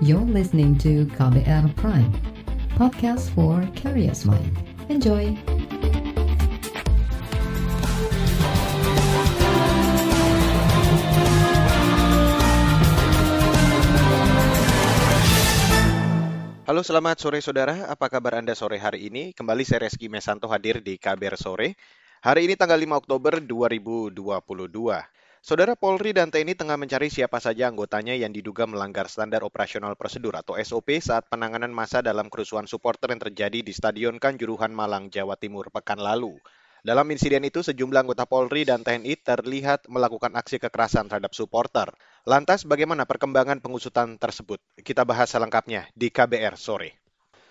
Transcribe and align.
You're 0.00 0.24
listening 0.24 0.80
to 0.80 1.04
KBR 1.12 1.76
Prime, 1.76 2.08
podcast 2.72 3.28
for 3.36 3.60
curious 3.76 4.24
mind. 4.24 4.48
Enjoy! 4.88 5.36
Halo 16.64 16.80
selamat 16.80 17.20
sore 17.20 17.44
saudara, 17.44 17.84
apa 17.92 18.08
kabar 18.08 18.40
Anda 18.40 18.56
sore 18.56 18.80
hari 18.80 19.12
ini? 19.12 19.36
Kembali 19.36 19.68
saya 19.68 19.84
Reski 19.84 20.08
Mesanto 20.08 20.48
hadir 20.48 20.80
di 20.80 20.96
KBR 20.96 21.36
Sore. 21.36 21.76
Hari 22.24 22.48
ini 22.48 22.56
tanggal 22.56 22.80
5 22.80 23.04
Oktober 23.04 23.36
2022. 23.44 24.16
Saudara 25.40 25.72
Polri 25.72 26.12
dan 26.12 26.28
TNI 26.28 26.52
tengah 26.52 26.76
mencari 26.76 27.08
siapa 27.08 27.40
saja 27.40 27.72
anggotanya 27.72 28.12
yang 28.12 28.28
diduga 28.28 28.68
melanggar 28.68 29.08
standar 29.08 29.40
operasional 29.40 29.96
prosedur 29.96 30.36
atau 30.36 30.52
SOP 30.60 31.00
saat 31.00 31.32
penanganan 31.32 31.72
masa 31.72 32.04
dalam 32.04 32.28
kerusuhan 32.28 32.68
supporter 32.68 33.08
yang 33.08 33.24
terjadi 33.24 33.64
di 33.64 33.72
Stadion 33.72 34.20
Kanjuruhan 34.20 34.68
Malang, 34.68 35.08
Jawa 35.08 35.40
Timur 35.40 35.72
pekan 35.72 35.96
lalu. 35.96 36.36
Dalam 36.84 37.08
insiden 37.08 37.40
itu, 37.48 37.64
sejumlah 37.64 38.04
anggota 38.04 38.28
Polri 38.28 38.68
dan 38.68 38.84
TNI 38.84 39.16
terlihat 39.16 39.88
melakukan 39.88 40.36
aksi 40.36 40.60
kekerasan 40.60 41.08
terhadap 41.08 41.32
supporter. 41.32 41.88
Lantas, 42.28 42.68
bagaimana 42.68 43.08
perkembangan 43.08 43.64
pengusutan 43.64 44.20
tersebut? 44.20 44.60
Kita 44.84 45.08
bahas 45.08 45.32
selengkapnya 45.32 45.88
di 45.96 46.12
KBR 46.12 46.60
sore. 46.60 46.99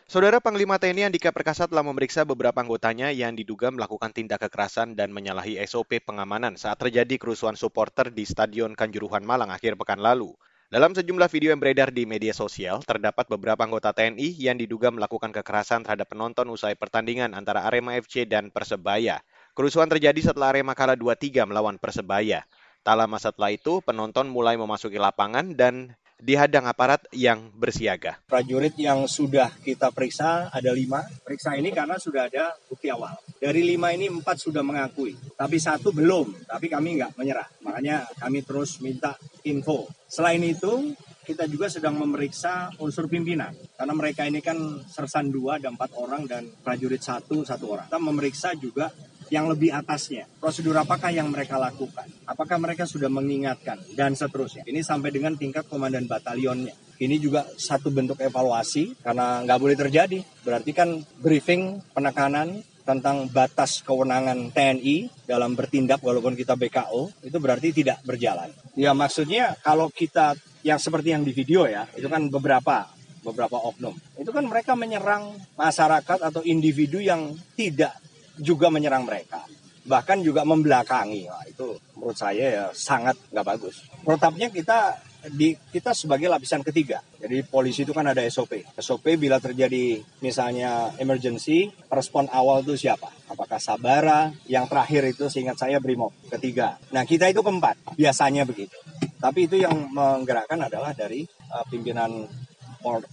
Saudara 0.10 0.42
Panglima 0.42 0.82
TNI 0.82 1.06
Andika 1.14 1.30
Perkasa 1.30 1.70
telah 1.70 1.86
memeriksa 1.86 2.26
beberapa 2.26 2.58
anggotanya 2.58 3.14
yang 3.14 3.38
diduga 3.38 3.70
melakukan 3.70 4.10
tindak 4.10 4.42
kekerasan 4.42 4.98
dan 4.98 5.14
menyalahi 5.14 5.62
SOP 5.70 6.02
pengamanan 6.02 6.58
saat 6.58 6.82
terjadi 6.82 7.22
kerusuhan 7.22 7.54
supporter 7.54 8.10
di 8.10 8.26
Stadion 8.26 8.74
Kanjuruhan 8.74 9.22
Malang 9.22 9.54
akhir 9.54 9.78
pekan 9.78 10.02
lalu. 10.02 10.34
Dalam 10.74 10.98
sejumlah 10.98 11.30
video 11.30 11.54
yang 11.54 11.62
beredar 11.62 11.94
di 11.94 12.10
media 12.10 12.34
sosial, 12.34 12.82
terdapat 12.82 13.30
beberapa 13.30 13.62
anggota 13.62 13.94
TNI 13.94 14.34
yang 14.34 14.58
diduga 14.58 14.90
melakukan 14.90 15.30
kekerasan 15.30 15.86
terhadap 15.86 16.10
penonton 16.10 16.50
usai 16.50 16.74
pertandingan 16.74 17.38
antara 17.38 17.70
Arema 17.70 17.94
FC 17.94 18.26
dan 18.26 18.50
Persebaya. 18.50 19.22
Kerusuhan 19.54 19.94
terjadi 19.94 20.34
setelah 20.34 20.58
Arema 20.58 20.74
kalah 20.74 20.98
2-3 20.98 21.46
melawan 21.46 21.78
Persebaya. 21.78 22.50
Tak 22.82 22.98
lama 22.98 23.22
setelah 23.22 23.54
itu, 23.54 23.78
penonton 23.86 24.26
mulai 24.26 24.58
memasuki 24.58 24.98
lapangan 24.98 25.54
dan 25.54 25.94
dihadang 26.20 26.68
aparat 26.68 27.08
yang 27.16 27.50
bersiaga. 27.56 28.20
Prajurit 28.28 28.76
yang 28.76 29.08
sudah 29.08 29.50
kita 29.64 29.90
periksa 29.90 30.52
ada 30.52 30.72
lima. 30.76 31.02
Periksa 31.24 31.56
ini 31.56 31.72
karena 31.72 31.96
sudah 31.96 32.28
ada 32.28 32.54
bukti 32.68 32.92
awal. 32.92 33.16
Dari 33.40 33.64
lima 33.64 33.96
ini 33.96 34.12
empat 34.12 34.38
sudah 34.38 34.62
mengakui, 34.62 35.16
tapi 35.40 35.58
satu 35.58 35.96
belum. 35.96 36.46
Tapi 36.46 36.68
kami 36.68 37.00
nggak 37.00 37.16
menyerah. 37.16 37.48
Makanya 37.64 38.06
kami 38.20 38.44
terus 38.44 38.84
minta 38.84 39.16
info. 39.48 39.88
Selain 40.10 40.42
itu, 40.44 40.92
kita 41.24 41.46
juga 41.46 41.70
sedang 41.70 41.94
memeriksa 41.94 42.74
unsur 42.82 43.06
pimpinan. 43.06 43.54
Karena 43.78 43.94
mereka 43.94 44.26
ini 44.26 44.42
kan 44.42 44.58
sersan 44.90 45.30
dua, 45.30 45.62
ada 45.62 45.70
empat 45.70 45.94
orang, 45.96 46.26
dan 46.26 46.50
prajurit 46.66 47.00
satu, 47.00 47.46
satu 47.46 47.78
orang. 47.78 47.86
Kita 47.86 48.02
memeriksa 48.02 48.50
juga 48.58 48.90
yang 49.30 49.50
lebih 49.50 49.74
atasnya. 49.74 50.26
Prosedur 50.42 50.78
apakah 50.78 51.14
yang 51.14 51.30
mereka 51.30 51.58
lakukan? 51.58 52.06
Apakah 52.26 52.58
mereka 52.58 52.86
sudah 52.86 53.10
mengingatkan? 53.10 53.78
Dan 53.94 54.14
seterusnya. 54.14 54.66
Ini 54.66 54.82
sampai 54.82 55.10
dengan 55.14 55.38
tingkat 55.38 55.66
komandan 55.70 56.10
batalionnya. 56.10 56.74
Ini 57.00 57.16
juga 57.16 57.48
satu 57.56 57.88
bentuk 57.90 58.20
evaluasi 58.20 59.00
karena 59.00 59.46
nggak 59.48 59.60
boleh 59.62 59.78
terjadi. 59.80 60.20
Berarti 60.44 60.72
kan 60.76 61.00
briefing 61.24 61.80
penekanan 61.96 62.60
tentang 62.84 63.30
batas 63.30 63.86
kewenangan 63.86 64.50
TNI 64.50 65.30
dalam 65.30 65.54
bertindak 65.54 66.02
walaupun 66.02 66.34
kita 66.34 66.58
BKO 66.58 67.22
itu 67.22 67.38
berarti 67.38 67.70
tidak 67.70 68.02
berjalan. 68.02 68.50
Ya 68.74 68.98
maksudnya 68.98 69.54
kalau 69.62 69.94
kita 69.94 70.34
yang 70.66 70.82
seperti 70.82 71.14
yang 71.14 71.24
di 71.24 71.32
video 71.32 71.70
ya 71.70 71.88
itu 71.96 72.10
kan 72.10 72.28
beberapa 72.28 72.90
beberapa 73.24 73.60
oknum 73.60 73.96
itu 74.16 74.32
kan 74.32 74.48
mereka 74.48 74.76
menyerang 74.76 75.36
masyarakat 75.56 76.20
atau 76.20 76.42
individu 76.44 77.00
yang 77.00 77.36
tidak 77.56 77.96
juga 78.40 78.72
menyerang 78.72 79.04
mereka 79.04 79.44
bahkan 79.90 80.22
juga 80.22 80.46
membelakangi 80.46 81.26
Wah, 81.26 81.44
itu 81.50 81.74
menurut 81.98 82.14
saya 82.14 82.46
ya 82.46 82.66
sangat 82.78 83.18
nggak 83.34 83.46
bagus. 83.46 83.82
Protapnya 84.06 84.54
kita 84.54 85.02
di 85.34 85.58
kita 85.74 85.92
sebagai 85.98 86.30
lapisan 86.32 86.62
ketiga. 86.62 87.02
Jadi 87.18 87.44
polisi 87.44 87.84
itu 87.84 87.92
kan 87.92 88.08
ada 88.08 88.22
SOP. 88.30 88.64
SOP 88.78 89.18
bila 89.20 89.42
terjadi 89.42 90.00
misalnya 90.24 90.94
emergency, 91.02 91.74
respon 91.92 92.30
awal 92.32 92.62
itu 92.64 92.78
siapa? 92.78 93.10
Apakah 93.28 93.60
Sabara? 93.60 94.32
Yang 94.48 94.66
terakhir 94.72 95.02
itu 95.10 95.26
seingat 95.28 95.58
saya 95.60 95.82
Brimob 95.82 96.14
ketiga. 96.30 96.80
Nah 96.94 97.04
kita 97.04 97.28
itu 97.28 97.42
keempat, 97.42 97.98
biasanya 97.98 98.46
begitu. 98.48 98.78
Tapi 99.20 99.50
itu 99.52 99.60
yang 99.60 99.76
menggerakkan 99.92 100.62
adalah 100.64 100.96
dari 100.96 101.28
uh, 101.52 101.66
pimpinan 101.68 102.30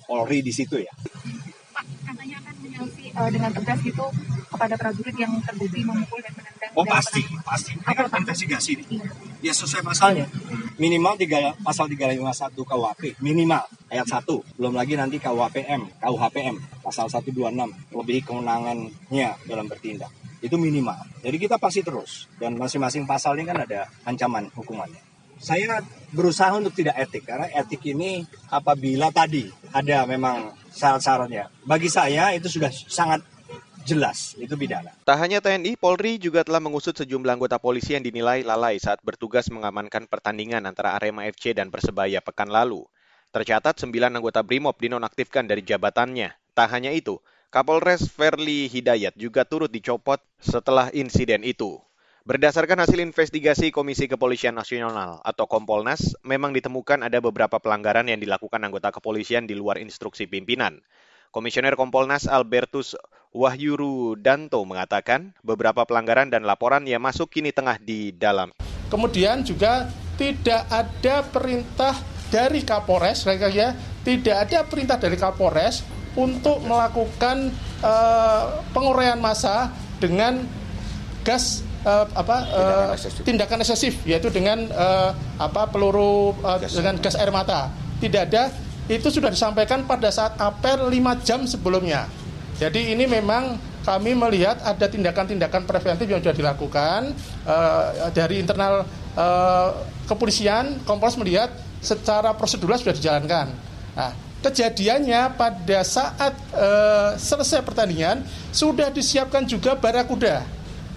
Polri 0.06 0.46
di 0.46 0.54
situ 0.54 0.78
ya. 0.78 0.94
Pak, 1.74 1.84
katanya 2.06 2.38
akan 2.38 2.54
menyelesaikan 2.62 3.18
uh, 3.18 3.30
dengan 3.34 3.50
tegas 3.50 3.82
gitu 3.82 4.06
kepada 4.50 4.74
prajurit 4.78 5.16
yang 5.18 5.32
terbukti 5.42 5.82
memukul 5.82 6.18
dan 6.22 6.32
menendang. 6.34 6.72
Oh 6.76 6.86
pasti, 6.86 7.22
pasti. 7.42 7.72
Ini 7.74 7.94
kan 7.94 8.06
investigasi 8.22 8.72
nih. 8.80 8.86
Ya 9.42 9.52
sesuai 9.52 9.82
pasalnya. 9.84 10.26
Minimal 10.76 11.16
tiga, 11.16 11.56
pasal 11.64 11.88
351 11.88 12.52
KUHP, 12.52 13.02
minimal 13.24 13.64
ayat 13.88 14.06
1. 14.08 14.28
Belum 14.60 14.74
lagi 14.76 14.92
nanti 14.98 15.16
KUHPM, 15.16 16.04
KUHPM, 16.04 16.56
pasal 16.84 17.08
126, 17.08 17.72
lebih 17.96 18.18
kewenangannya 18.28 19.28
dalam 19.48 19.66
bertindak. 19.66 20.12
Itu 20.44 20.60
minimal. 20.60 21.00
Jadi 21.24 21.36
kita 21.40 21.56
pasti 21.56 21.80
terus. 21.80 22.28
Dan 22.36 22.60
masing-masing 22.60 23.08
pasal 23.08 23.40
ini 23.40 23.48
kan 23.48 23.64
ada 23.64 23.88
ancaman 24.04 24.52
hukumannya. 24.52 25.00
Saya 25.36 25.84
berusaha 26.16 26.48
untuk 26.56 26.72
tidak 26.72 26.96
etik, 26.96 27.28
karena 27.28 27.48
etik 27.52 27.84
ini 27.84 28.24
apabila 28.48 29.12
tadi 29.12 29.44
ada 29.68 30.08
memang 30.08 30.52
syarat-syaratnya. 30.72 31.52
Bagi 31.64 31.92
saya 31.92 32.32
itu 32.32 32.48
sudah 32.48 32.72
sangat 32.72 33.20
jelas 33.86 34.34
itu 34.34 34.58
pidana. 34.58 34.90
Tak 35.06 35.16
hanya 35.22 35.38
TNI, 35.38 35.78
Polri 35.78 36.18
juga 36.18 36.42
telah 36.42 36.58
mengusut 36.58 36.98
sejumlah 36.98 37.38
anggota 37.38 37.62
polisi 37.62 37.94
yang 37.94 38.02
dinilai 38.02 38.42
lalai 38.42 38.82
saat 38.82 38.98
bertugas 39.06 39.46
mengamankan 39.48 40.10
pertandingan 40.10 40.66
antara 40.66 40.98
Arema 40.98 41.24
FC 41.30 41.54
dan 41.54 41.70
Persebaya 41.70 42.18
pekan 42.18 42.50
lalu. 42.50 42.82
Tercatat 43.30 43.78
sembilan 43.78 44.18
anggota 44.18 44.42
BRIMOB 44.42 44.76
dinonaktifkan 44.82 45.46
dari 45.46 45.62
jabatannya. 45.62 46.34
Tak 46.56 46.68
hanya 46.74 46.90
itu, 46.90 47.22
Kapolres 47.54 48.10
Verli 48.10 48.66
Hidayat 48.66 49.14
juga 49.14 49.46
turut 49.46 49.70
dicopot 49.70 50.18
setelah 50.42 50.90
insiden 50.90 51.46
itu. 51.46 51.78
Berdasarkan 52.26 52.82
hasil 52.82 52.98
investigasi 52.98 53.70
Komisi 53.70 54.10
Kepolisian 54.10 54.58
Nasional 54.58 55.22
atau 55.22 55.46
Kompolnas, 55.46 56.18
memang 56.26 56.50
ditemukan 56.50 57.06
ada 57.06 57.22
beberapa 57.22 57.62
pelanggaran 57.62 58.10
yang 58.10 58.18
dilakukan 58.18 58.58
anggota 58.58 58.90
kepolisian 58.90 59.46
di 59.46 59.54
luar 59.54 59.78
instruksi 59.78 60.26
pimpinan. 60.26 60.82
Komisioner 61.30 61.78
Kompolnas 61.78 62.26
Albertus 62.26 62.98
Wahyuru 63.36 64.16
Danto 64.16 64.64
mengatakan 64.64 65.36
beberapa 65.44 65.84
pelanggaran 65.84 66.32
dan 66.32 66.48
laporan 66.48 66.88
yang 66.88 67.04
masuk 67.04 67.28
kini 67.28 67.52
tengah 67.52 67.76
di 67.76 68.16
dalam. 68.16 68.48
Kemudian 68.88 69.44
juga 69.44 69.92
tidak 70.16 70.64
ada 70.72 71.20
perintah 71.28 71.92
dari 72.32 72.64
Kapolres, 72.64 73.28
ya, 73.28 73.76
tidak 74.00 74.36
ada 74.48 74.64
perintah 74.64 74.96
dari 74.96 75.20
Kapolres 75.20 75.84
untuk 76.16 76.64
melakukan 76.64 77.52
uh, 77.84 78.64
penguraian 78.72 79.20
massa 79.20 79.68
dengan 80.00 80.40
gas 81.20 81.60
uh, 81.84 82.08
apa 82.16 82.36
uh, 82.56 82.92
tindakan 83.20 83.60
eksesif 83.60 84.00
yaitu 84.08 84.32
dengan 84.32 84.64
uh, 84.72 85.12
apa 85.36 85.68
peluru 85.68 86.32
uh, 86.40 86.56
gas 86.56 86.72
dengan 86.72 86.96
gas 87.04 87.20
air 87.20 87.28
mata. 87.28 87.68
Tidak 88.00 88.22
ada 88.32 88.48
itu 88.88 89.12
sudah 89.12 89.28
disampaikan 89.28 89.84
pada 89.84 90.08
saat 90.08 90.40
apel 90.40 90.88
5 90.88 91.26
jam 91.26 91.44
sebelumnya. 91.44 92.08
Jadi 92.56 92.96
ini 92.96 93.04
memang 93.04 93.60
kami 93.84 94.16
melihat 94.16 94.58
ada 94.64 94.88
tindakan-tindakan 94.88 95.68
preventif 95.68 96.08
yang 96.08 96.18
sudah 96.24 96.34
dilakukan 96.34 97.12
uh, 97.44 98.10
dari 98.10 98.40
internal 98.40 98.82
uh, 99.12 99.68
kepolisian. 100.08 100.80
Kompolnas 100.88 101.20
melihat 101.20 101.52
secara 101.84 102.32
prosedural 102.32 102.80
sudah 102.80 102.96
dijalankan. 102.96 103.52
Nah, 103.92 104.10
kejadiannya 104.40 105.36
pada 105.36 105.80
saat 105.84 106.32
uh, 106.56 107.14
selesai 107.20 107.60
pertandingan 107.60 108.24
sudah 108.50 108.88
disiapkan 108.88 109.44
juga 109.44 109.76
barakuda. 109.76 110.42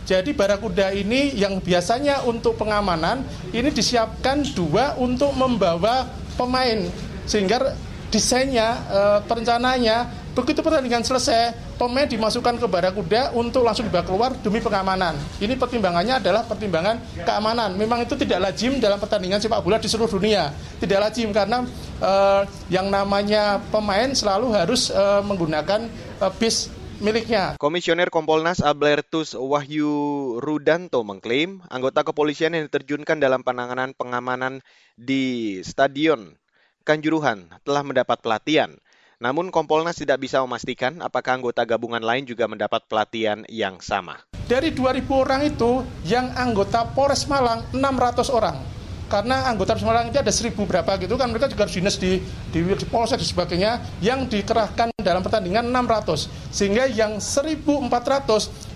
Jadi 0.07 0.33
barakuda 0.33 0.89
ini 0.95 1.38
yang 1.38 1.62
biasanya 1.62 2.25
untuk 2.25 2.57
pengamanan 2.57 3.22
ini 3.54 3.69
disiapkan 3.69 4.42
dua 4.57 4.98
untuk 4.98 5.30
membawa 5.38 6.10
pemain 6.33 6.89
sehingga 7.30 7.78
desainnya, 8.10 8.74
perencanaannya 9.30 10.19
Begitu 10.38 10.62
pertandingan 10.62 11.02
selesai, 11.02 11.58
pemain 11.76 12.06
dimasukkan 12.06 12.62
ke 12.62 12.68
barakuda 12.70 13.34
untuk 13.34 13.66
langsung 13.66 13.90
dibawa 13.90 14.06
keluar 14.06 14.31
demi 14.40 14.62
pengamanan. 14.62 15.18
Ini 15.42 15.58
pertimbangannya 15.58 16.22
adalah 16.22 16.46
pertimbangan 16.46 17.02
keamanan. 17.26 17.74
Memang 17.74 18.06
itu 18.06 18.14
tidak 18.14 18.40
lazim 18.50 18.78
dalam 18.78 19.02
pertandingan 19.02 19.42
sepak 19.42 19.60
bola 19.66 19.81
di 19.81 19.90
seluruh 19.90 20.10
dunia. 20.10 20.54
Tidak 20.78 21.00
lazim 21.02 21.34
karena 21.34 21.66
uh, 22.00 22.46
yang 22.70 22.88
namanya 22.88 23.58
pemain 23.74 24.14
selalu 24.14 24.54
harus 24.54 24.94
uh, 24.94 25.26
menggunakan 25.26 25.90
uh, 26.22 26.31
bis 26.38 26.70
miliknya. 27.02 27.58
Komisioner 27.58 28.12
Kompolnas 28.14 28.62
Albertus 28.62 29.34
Wahyu 29.34 30.38
Rudanto 30.44 31.02
mengklaim 31.02 31.64
anggota 31.72 32.06
kepolisian 32.06 32.54
yang 32.54 32.68
diterjunkan 32.68 33.18
dalam 33.18 33.42
penanganan 33.42 33.96
pengamanan 33.98 34.62
di 34.94 35.58
stadion 35.64 36.36
Kanjuruhan 36.90 37.46
telah 37.62 37.86
mendapat 37.86 38.18
pelatihan. 38.18 38.74
Namun 39.19 39.51
Kompolnas 39.51 40.00
tidak 40.00 40.24
bisa 40.24 40.39
memastikan 40.39 41.04
apakah 41.04 41.36
anggota 41.36 41.68
gabungan 41.68 42.00
lain 42.00 42.24
juga 42.24 42.48
mendapat 42.48 42.88
pelatihan 42.88 43.44
yang 43.51 43.75
sama. 43.83 44.24
Dari 44.48 44.71
2.000 44.71 45.04
orang 45.12 45.44
itu, 45.44 45.83
yang 46.07 46.31
anggota 46.39 46.88
Polres 46.95 47.27
Malang 47.27 47.68
600 47.75 48.31
orang. 48.31 48.56
Karena 49.12 49.44
anggota 49.51 49.75
Semarang 49.75 50.07
itu 50.07 50.21
ada 50.21 50.30
seribu 50.30 50.69
berapa 50.69 50.94
gitu 51.01 51.18
kan 51.18 51.33
mereka 51.33 51.50
juga 51.50 51.66
harus 51.66 51.74
dinas 51.74 51.98
di, 51.98 52.21
di, 52.54 52.62
di 52.62 52.86
polsek 52.88 53.18
dan 53.18 53.25
sebagainya 53.25 53.71
yang 54.06 54.30
dikerahkan 54.30 54.94
dalam 55.01 55.25
pertandingan 55.25 55.66
600 55.66 56.30
sehingga 56.54 56.86
yang 56.86 57.18
1400 57.18 57.89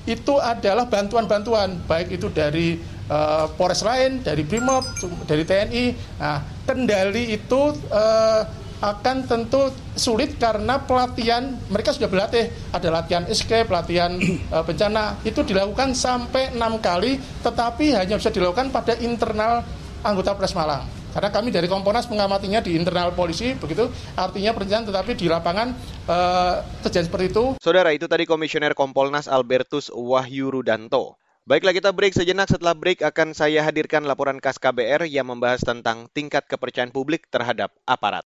itu 0.10 0.34
adalah 0.42 0.90
bantuan-bantuan 0.90 1.78
baik 1.86 2.18
itu 2.18 2.34
dari 2.34 2.82
uh, 3.14 3.46
Polres 3.54 3.86
lain 3.86 4.26
dari 4.26 4.42
Brimob 4.42 4.82
dari 5.30 5.46
TNI 5.46 5.86
nah 6.18 6.42
kendali 6.66 7.38
itu 7.38 7.78
uh, 7.94 8.63
akan 8.84 9.24
tentu 9.24 9.72
sulit 9.96 10.36
karena 10.36 10.76
pelatihan 10.84 11.56
mereka 11.72 11.96
sudah 11.96 12.12
berlatih 12.12 12.52
ada 12.76 12.92
latihan 12.92 13.24
escape, 13.32 13.72
latihan 13.72 14.20
uh, 14.52 14.60
bencana 14.68 15.24
itu 15.24 15.40
dilakukan 15.40 15.96
sampai 15.96 16.52
enam 16.52 16.84
kali 16.84 17.16
tetapi 17.40 17.96
hanya 17.96 18.20
bisa 18.20 18.28
dilakukan 18.28 18.76
pada 18.76 19.00
internal 19.00 19.64
anggota 20.04 20.36
Polres 20.36 20.52
Malang. 20.52 20.84
Karena 21.14 21.30
kami 21.30 21.54
dari 21.54 21.70
Komponas 21.70 22.10
mengamatinya 22.10 22.58
di 22.60 22.74
internal 22.74 23.14
polisi, 23.14 23.54
begitu 23.54 23.86
artinya 24.18 24.50
perencanaan 24.50 24.90
tetapi 24.90 25.14
di 25.14 25.30
lapangan 25.30 25.70
eh, 26.10 26.56
kejadian 26.82 27.06
seperti 27.06 27.26
itu. 27.30 27.44
Saudara, 27.62 27.94
itu 27.94 28.10
tadi 28.10 28.26
Komisioner 28.26 28.74
Kompolnas 28.74 29.30
Albertus 29.30 29.94
Wahyu 29.94 30.50
Rudanto. 30.50 31.23
Baiklah 31.44 31.76
kita 31.76 31.92
break 31.92 32.16
sejenak, 32.16 32.48
setelah 32.48 32.72
break 32.72 33.04
akan 33.04 33.36
saya 33.36 33.68
hadirkan 33.68 34.08
laporan 34.08 34.40
khas 34.40 34.56
KBR 34.56 35.12
yang 35.12 35.28
membahas 35.28 35.60
tentang 35.60 36.08
tingkat 36.16 36.48
kepercayaan 36.48 36.96
publik 36.96 37.28
terhadap 37.28 37.76
aparat. 37.84 38.24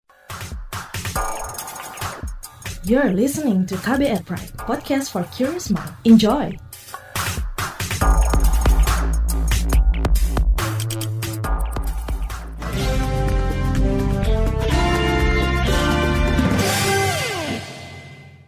You're 2.85 3.17
listening 3.17 3.65
to 3.73 3.81
KBR 3.81 4.21
Pride, 4.29 4.53
podcast 4.61 5.17
for 5.17 5.25
curious 5.33 5.73
mind. 5.73 5.97
Enjoy! 6.05 6.66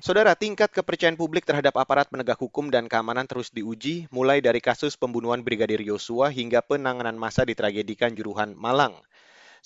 Saudara, 0.09 0.33
tingkat 0.33 0.73
kepercayaan 0.73 1.21
publik 1.21 1.45
terhadap 1.45 1.77
aparat 1.77 2.09
penegak 2.09 2.41
hukum 2.41 2.73
dan 2.73 2.89
keamanan 2.89 3.29
terus 3.29 3.53
diuji, 3.53 4.09
mulai 4.09 4.41
dari 4.41 4.57
kasus 4.57 4.97
pembunuhan 4.97 5.45
Brigadir 5.45 5.85
Yosua 5.85 6.33
hingga 6.33 6.65
penanganan 6.65 7.13
masa 7.13 7.45
di 7.45 7.53
tragedikan 7.53 8.17
Juruhan 8.17 8.57
Malang. 8.57 8.97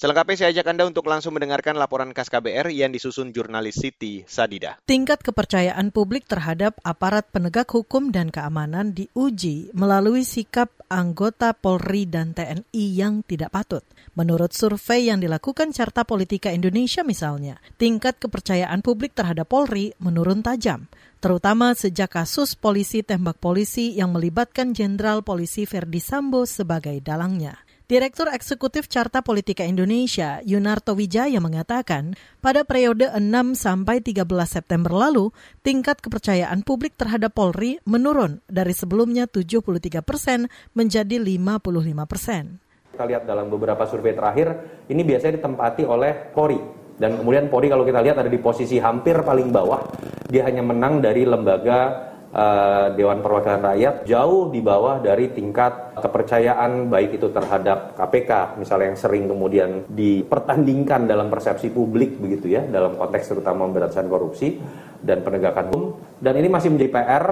Selengkapnya 0.03 0.35
saya 0.35 0.51
ajak 0.51 0.67
Anda 0.67 0.91
untuk 0.91 1.07
langsung 1.07 1.39
mendengarkan 1.39 1.79
laporan 1.79 2.11
khas 2.11 2.27
KBR 2.27 2.75
yang 2.75 2.91
disusun 2.91 3.31
jurnalis 3.31 3.79
Siti 3.79 4.27
Sadida. 4.27 4.83
Tingkat 4.83 5.23
kepercayaan 5.23 5.95
publik 5.95 6.27
terhadap 6.27 6.75
aparat 6.83 7.31
penegak 7.31 7.71
hukum 7.71 8.11
dan 8.11 8.35
keamanan 8.35 8.99
diuji 8.99 9.71
melalui 9.71 10.27
sikap 10.27 10.75
anggota 10.91 11.55
Polri 11.55 12.11
dan 12.11 12.35
TNI 12.35 12.85
yang 12.91 13.23
tidak 13.23 13.55
patut. 13.55 13.87
Menurut 14.19 14.51
survei 14.51 15.07
yang 15.07 15.23
dilakukan 15.23 15.71
Carta 15.71 16.03
Politika 16.03 16.51
Indonesia 16.51 17.07
misalnya, 17.07 17.63
tingkat 17.79 18.19
kepercayaan 18.19 18.83
publik 18.83 19.15
terhadap 19.15 19.47
Polri 19.47 19.95
menurun 20.03 20.43
tajam 20.43 20.91
terutama 21.23 21.71
sejak 21.79 22.19
kasus 22.19 22.59
polisi 22.59 23.07
tembak 23.07 23.39
polisi 23.39 23.95
yang 23.95 24.11
melibatkan 24.11 24.75
Jenderal 24.75 25.23
Polisi 25.23 25.63
Verdi 25.71 26.03
Sambo 26.03 26.43
sebagai 26.51 26.99
dalangnya. 26.99 27.55
Direktur 27.93 28.33
Eksekutif 28.33 28.89
Carta 28.89 29.21
Politika 29.21 29.69
Indonesia, 29.69 30.41
Yunarto 30.49 30.97
Wijaya 30.97 31.37
mengatakan, 31.45 32.17
pada 32.41 32.65
periode 32.65 33.13
6 33.13 33.21
sampai 33.53 34.01
13 34.01 34.25
September 34.49 34.97
lalu, 34.97 35.29
tingkat 35.61 36.01
kepercayaan 36.01 36.65
publik 36.65 36.97
terhadap 36.97 37.37
Polri 37.37 37.85
menurun 37.85 38.41
dari 38.49 38.73
sebelumnya 38.73 39.29
73 39.29 40.01
persen 40.01 40.49
menjadi 40.73 41.21
55 41.21 42.09
persen. 42.09 42.65
Kita 42.97 43.05
lihat 43.05 43.29
dalam 43.29 43.53
beberapa 43.53 43.85
survei 43.85 44.17
terakhir, 44.17 44.57
ini 44.89 45.05
biasanya 45.05 45.45
ditempati 45.45 45.85
oleh 45.85 46.33
Polri. 46.33 46.57
Dan 46.97 47.21
kemudian 47.21 47.53
Polri 47.53 47.69
kalau 47.69 47.85
kita 47.85 48.01
lihat 48.01 48.17
ada 48.25 48.33
di 48.33 48.41
posisi 48.41 48.81
hampir 48.81 49.21
paling 49.21 49.53
bawah, 49.53 49.85
dia 50.33 50.49
hanya 50.49 50.65
menang 50.65 51.05
dari 51.05 51.29
lembaga 51.29 52.12
uh, 52.33 52.87
Dewan 52.97 53.21
Perwakilan 53.21 53.63
Rakyat 53.63 53.95
jauh 54.09 54.49
di 54.49 54.61
bawah 54.65 54.99
dari 54.99 55.31
tingkat 55.31 55.97
kepercayaan 56.01 56.89
baik 56.89 57.21
itu 57.21 57.29
terhadap 57.29 57.95
KPK 57.95 58.59
misalnya 58.59 58.87
yang 58.93 58.99
sering 58.99 59.25
kemudian 59.29 59.71
dipertandingkan 59.93 61.05
dalam 61.07 61.29
persepsi 61.29 61.69
publik 61.71 62.19
begitu 62.19 62.57
ya 62.57 62.65
dalam 62.65 62.97
konteks 62.97 63.31
terutama 63.31 63.69
pemberantasan 63.69 64.09
korupsi 64.09 64.59
dan 65.05 65.21
penegakan 65.21 65.71
hukum. 65.71 65.85
Dan 66.19 66.39
ini 66.41 66.49
masih 66.49 66.73
menjadi 66.73 66.91
PR 66.91 67.25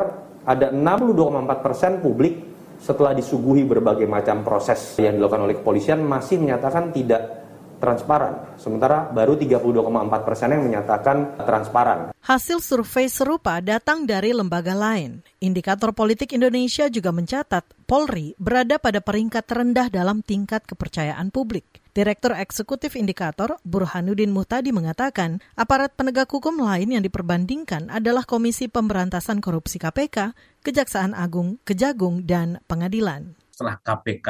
ada 0.44 0.66
62,4 0.72 1.64
persen 1.64 1.92
publik 2.00 2.34
setelah 2.80 3.12
disuguhi 3.12 3.68
berbagai 3.68 4.08
macam 4.08 4.40
proses 4.40 4.80
yang 4.96 5.20
dilakukan 5.20 5.44
oleh 5.44 5.56
kepolisian 5.60 6.00
masih 6.00 6.40
menyatakan 6.40 6.88
tidak 6.96 7.39
transparan. 7.80 8.54
Sementara 8.60 9.08
baru 9.10 9.34
32,4 9.34 10.26
persen 10.28 10.52
yang 10.52 10.62
menyatakan 10.62 11.40
transparan. 11.42 12.12
Hasil 12.20 12.60
survei 12.60 13.08
serupa 13.08 13.58
datang 13.64 14.04
dari 14.04 14.36
lembaga 14.36 14.76
lain. 14.76 15.24
Indikator 15.40 15.96
politik 15.96 16.36
Indonesia 16.36 16.86
juga 16.92 17.10
mencatat 17.10 17.64
Polri 17.88 18.38
berada 18.38 18.78
pada 18.78 19.02
peringkat 19.02 19.50
terendah 19.50 19.90
dalam 19.90 20.22
tingkat 20.22 20.62
kepercayaan 20.62 21.34
publik. 21.34 21.80
Direktur 21.90 22.38
Eksekutif 22.38 22.94
Indikator 22.94 23.58
Burhanuddin 23.66 24.30
Muhtadi 24.30 24.70
mengatakan, 24.70 25.42
aparat 25.58 25.98
penegak 25.98 26.30
hukum 26.30 26.62
lain 26.62 26.94
yang 26.94 27.02
diperbandingkan 27.02 27.90
adalah 27.90 28.22
Komisi 28.22 28.70
Pemberantasan 28.70 29.42
Korupsi 29.42 29.82
KPK, 29.82 30.30
Kejaksaan 30.62 31.18
Agung, 31.18 31.58
Kejagung, 31.66 32.22
dan 32.30 32.62
Pengadilan. 32.70 33.34
Setelah 33.50 33.82
KPK 33.82 34.28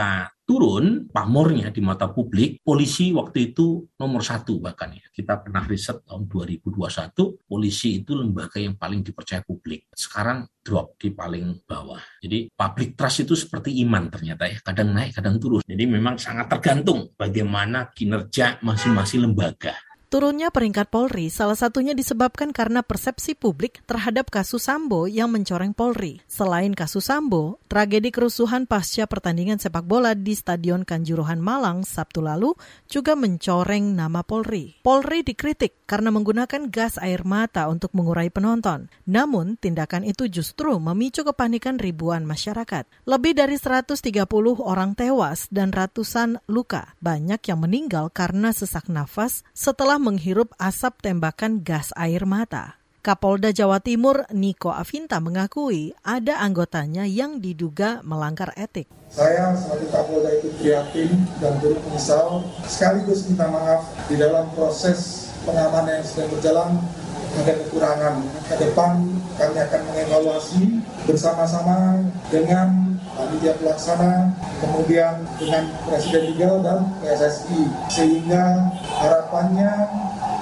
turun 0.50 1.06
pamornya 1.06 1.70
di 1.70 1.79
mata 1.79 2.11
publik, 2.11 2.58
polisi 2.67 3.14
waktu 3.14 3.55
itu 3.55 3.87
nomor 3.94 4.26
satu 4.26 4.58
bahkan 4.58 4.91
ya. 4.91 5.06
Kita 5.14 5.38
pernah 5.38 5.62
riset 5.62 6.02
tahun 6.02 6.26
2021, 6.26 7.47
polisi 7.47 8.02
itu 8.02 8.19
lembaga 8.19 8.58
yang 8.58 8.75
paling 8.75 9.06
dipercaya 9.06 9.47
publik. 9.47 9.87
Sekarang 9.94 10.50
drop 10.58 10.99
di 10.99 11.14
paling 11.14 11.62
bawah. 11.62 12.02
Jadi 12.19 12.50
public 12.50 12.99
trust 12.99 13.31
itu 13.31 13.38
seperti 13.38 13.79
iman 13.87 14.11
ternyata 14.11 14.50
ya, 14.50 14.58
kadang 14.58 14.91
naik, 14.91 15.14
kadang 15.14 15.38
turun. 15.38 15.62
Jadi 15.62 15.85
memang 15.87 16.19
sangat 16.19 16.50
tergantung 16.50 17.14
bagaimana 17.14 17.94
kinerja 17.94 18.58
masing-masing 18.67 19.31
lembaga. 19.31 19.79
Turunnya 20.10 20.50
peringkat 20.50 20.90
Polri 20.90 21.30
salah 21.30 21.54
satunya 21.54 21.94
disebabkan 21.94 22.50
karena 22.50 22.82
persepsi 22.82 23.38
publik 23.38 23.78
terhadap 23.87 24.26
kasus 24.26 24.66
Sambo 24.66 25.06
yang 25.06 25.30
mencoreng 25.30 25.70
Polri. 25.70 26.18
Selain 26.26 26.75
kasus 26.75 27.06
Sambo, 27.06 27.62
tragedi 27.70 28.11
kerusuhan 28.11 28.66
pasca 28.66 29.06
pertandingan 29.06 29.62
sepak 29.62 29.87
bola 29.87 30.18
di 30.18 30.35
Stadion 30.35 30.82
Kanjuruhan 30.82 31.38
Malang 31.38 31.87
Sabtu 31.87 32.26
lalu 32.26 32.58
juga 32.90 33.14
mencoreng 33.14 33.94
nama 33.94 34.26
Polri. 34.26 34.82
Polri 34.82 35.23
dikritik 35.23 35.87
karena 35.87 36.11
menggunakan 36.11 36.75
gas 36.75 36.99
air 36.99 37.23
mata 37.23 37.70
untuk 37.70 37.94
mengurai 37.94 38.35
penonton. 38.35 38.90
Namun, 39.06 39.62
tindakan 39.62 40.02
itu 40.02 40.26
justru 40.26 40.75
memicu 40.82 41.23
kepanikan 41.23 41.78
ribuan 41.78 42.26
masyarakat. 42.26 42.82
Lebih 43.06 43.38
dari 43.38 43.54
130 43.54 43.94
orang 44.58 44.99
tewas 44.99 45.46
dan 45.54 45.70
ratusan 45.70 46.42
luka. 46.50 46.99
Banyak 46.99 47.46
yang 47.46 47.62
meninggal 47.62 48.11
karena 48.11 48.50
sesak 48.50 48.90
nafas 48.90 49.46
setelah 49.54 50.00
menghirup 50.00 50.57
asap 50.57 51.04
tembakan 51.04 51.61
gas 51.61 51.92
air 51.95 52.25
mata. 52.25 52.80
Kapolda 53.00 53.49
Jawa 53.49 53.80
Timur 53.80 54.28
Niko 54.28 54.69
Avinta 54.69 55.25
mengakui 55.25 55.97
ada 56.04 56.37
anggotanya 56.45 57.09
yang 57.09 57.40
diduga 57.40 58.04
melanggar 58.04 58.52
etik. 58.61 58.92
Saya 59.09 59.57
sebagai 59.57 59.88
Kapolda 59.88 60.28
itu 60.37 60.52
prihatin 60.61 61.25
dan 61.40 61.57
turut 61.64 61.80
menyesal 61.88 62.45
sekaligus 62.69 63.25
minta 63.25 63.49
maaf 63.49 63.88
di 64.04 64.21
dalam 64.21 64.52
proses 64.52 65.33
pengamanan 65.49 66.00
yang 66.00 66.04
sedang 66.04 66.28
berjalan 66.28 66.71
ada 67.40 67.52
kekurangan. 67.64 68.14
Ke 68.50 68.54
depan 68.69 68.92
kami 69.38 69.57
akan 69.64 69.80
mengevaluasi 69.88 70.62
bersama-sama 71.09 72.04
dengan 72.28 72.89
panitia 73.20 73.52
pelaksana, 73.60 74.32
kemudian 74.64 75.28
dengan 75.36 75.68
Presiden 75.84 76.32
Liga 76.32 76.50
dan 76.64 76.88
PSSI, 77.04 77.68
sehingga 77.92 78.72
harapannya 78.96 79.68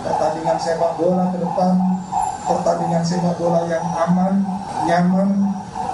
pertandingan 0.06 0.58
sepak 0.62 0.94
bola 0.94 1.34
ke 1.34 1.38
depan, 1.42 1.74
pertandingan 2.46 3.02
sepak 3.02 3.34
bola 3.34 3.66
yang 3.66 3.82
aman, 3.82 4.34
nyaman, 4.86 5.30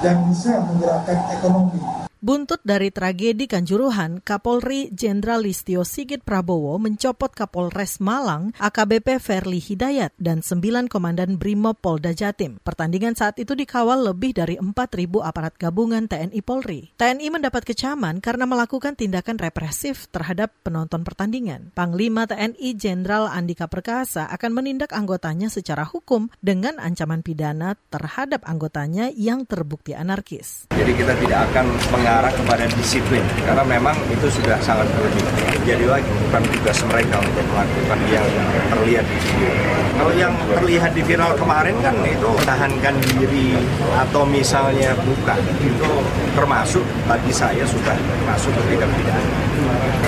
dan 0.04 0.20
bisa 0.28 0.60
menggerakkan 0.60 1.18
ekonomi 1.32 2.03
Buntut 2.24 2.64
dari 2.64 2.88
tragedi 2.88 3.44
Kanjuruhan, 3.44 4.24
Kapolri 4.24 4.88
Jenderal 4.96 5.44
Listio 5.44 5.84
Sigit 5.84 6.24
Prabowo 6.24 6.80
mencopot 6.80 7.28
Kapolres 7.28 8.00
Malang 8.00 8.56
AKBP 8.56 9.20
Verli 9.20 9.60
Hidayat 9.60 10.16
dan 10.16 10.40
sembilan 10.40 10.88
komandan 10.88 11.36
Brimob 11.36 11.84
Polda 11.84 12.16
Jatim. 12.16 12.64
Pertandingan 12.64 13.12
saat 13.12 13.36
itu 13.36 13.52
dikawal 13.52 14.08
lebih 14.08 14.40
dari 14.40 14.56
4.000 14.56 14.72
aparat 15.20 15.52
gabungan 15.60 16.08
TNI 16.08 16.40
Polri. 16.40 16.96
TNI 16.96 17.28
mendapat 17.28 17.60
kecaman 17.60 18.24
karena 18.24 18.48
melakukan 18.48 18.96
tindakan 18.96 19.36
represif 19.36 20.08
terhadap 20.08 20.48
penonton 20.64 21.04
pertandingan. 21.04 21.76
Panglima 21.76 22.24
TNI 22.24 22.72
Jenderal 22.72 23.28
Andika 23.28 23.68
Perkasa 23.68 24.32
akan 24.32 24.64
menindak 24.64 24.96
anggotanya 24.96 25.52
secara 25.52 25.84
hukum 25.84 26.32
dengan 26.40 26.80
ancaman 26.80 27.20
pidana 27.20 27.76
terhadap 27.92 28.48
anggotanya 28.48 29.12
yang 29.12 29.44
terbukti 29.44 29.92
anarkis. 29.92 30.72
Jadi 30.72 30.92
kita 30.96 31.12
tidak 31.20 31.52
akan 31.52 31.66
mengarah 32.14 32.30
kepada 32.30 32.70
disiplin 32.78 33.26
karena 33.42 33.66
memang 33.66 33.98
itu 34.06 34.30
sudah 34.30 34.54
sangat 34.62 34.86
berlebihan. 34.94 35.34
Jadi 35.66 35.82
lagi 35.82 36.06
bukan 36.06 36.46
tugas 36.46 36.78
mereka 36.86 37.18
untuk 37.18 37.42
melakukan 37.50 37.98
yang 38.06 38.22
terlihat 38.70 39.02
di 39.02 39.18
video. 39.18 39.50
Kalau 39.98 40.12
yang 40.14 40.30
terlihat 40.54 40.94
di 40.94 41.02
viral 41.02 41.34
kemarin 41.34 41.74
kan 41.82 41.98
itu 42.06 42.28
menahankan 42.38 42.94
diri 43.18 43.58
atau 43.98 44.22
misalnya 44.22 44.94
bukan 45.02 45.42
itu 45.58 45.90
termasuk 46.38 46.86
bagi 47.10 47.34
saya 47.34 47.66
sudah 47.66 47.98
masuk 48.30 48.54
ke 48.62 48.62
tindak 48.70 48.94
pidana. 48.94 49.34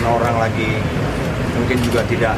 Orang 0.06 0.38
lagi 0.38 0.78
mungkin 1.56 1.78
juga 1.80 2.04
tidak 2.06 2.36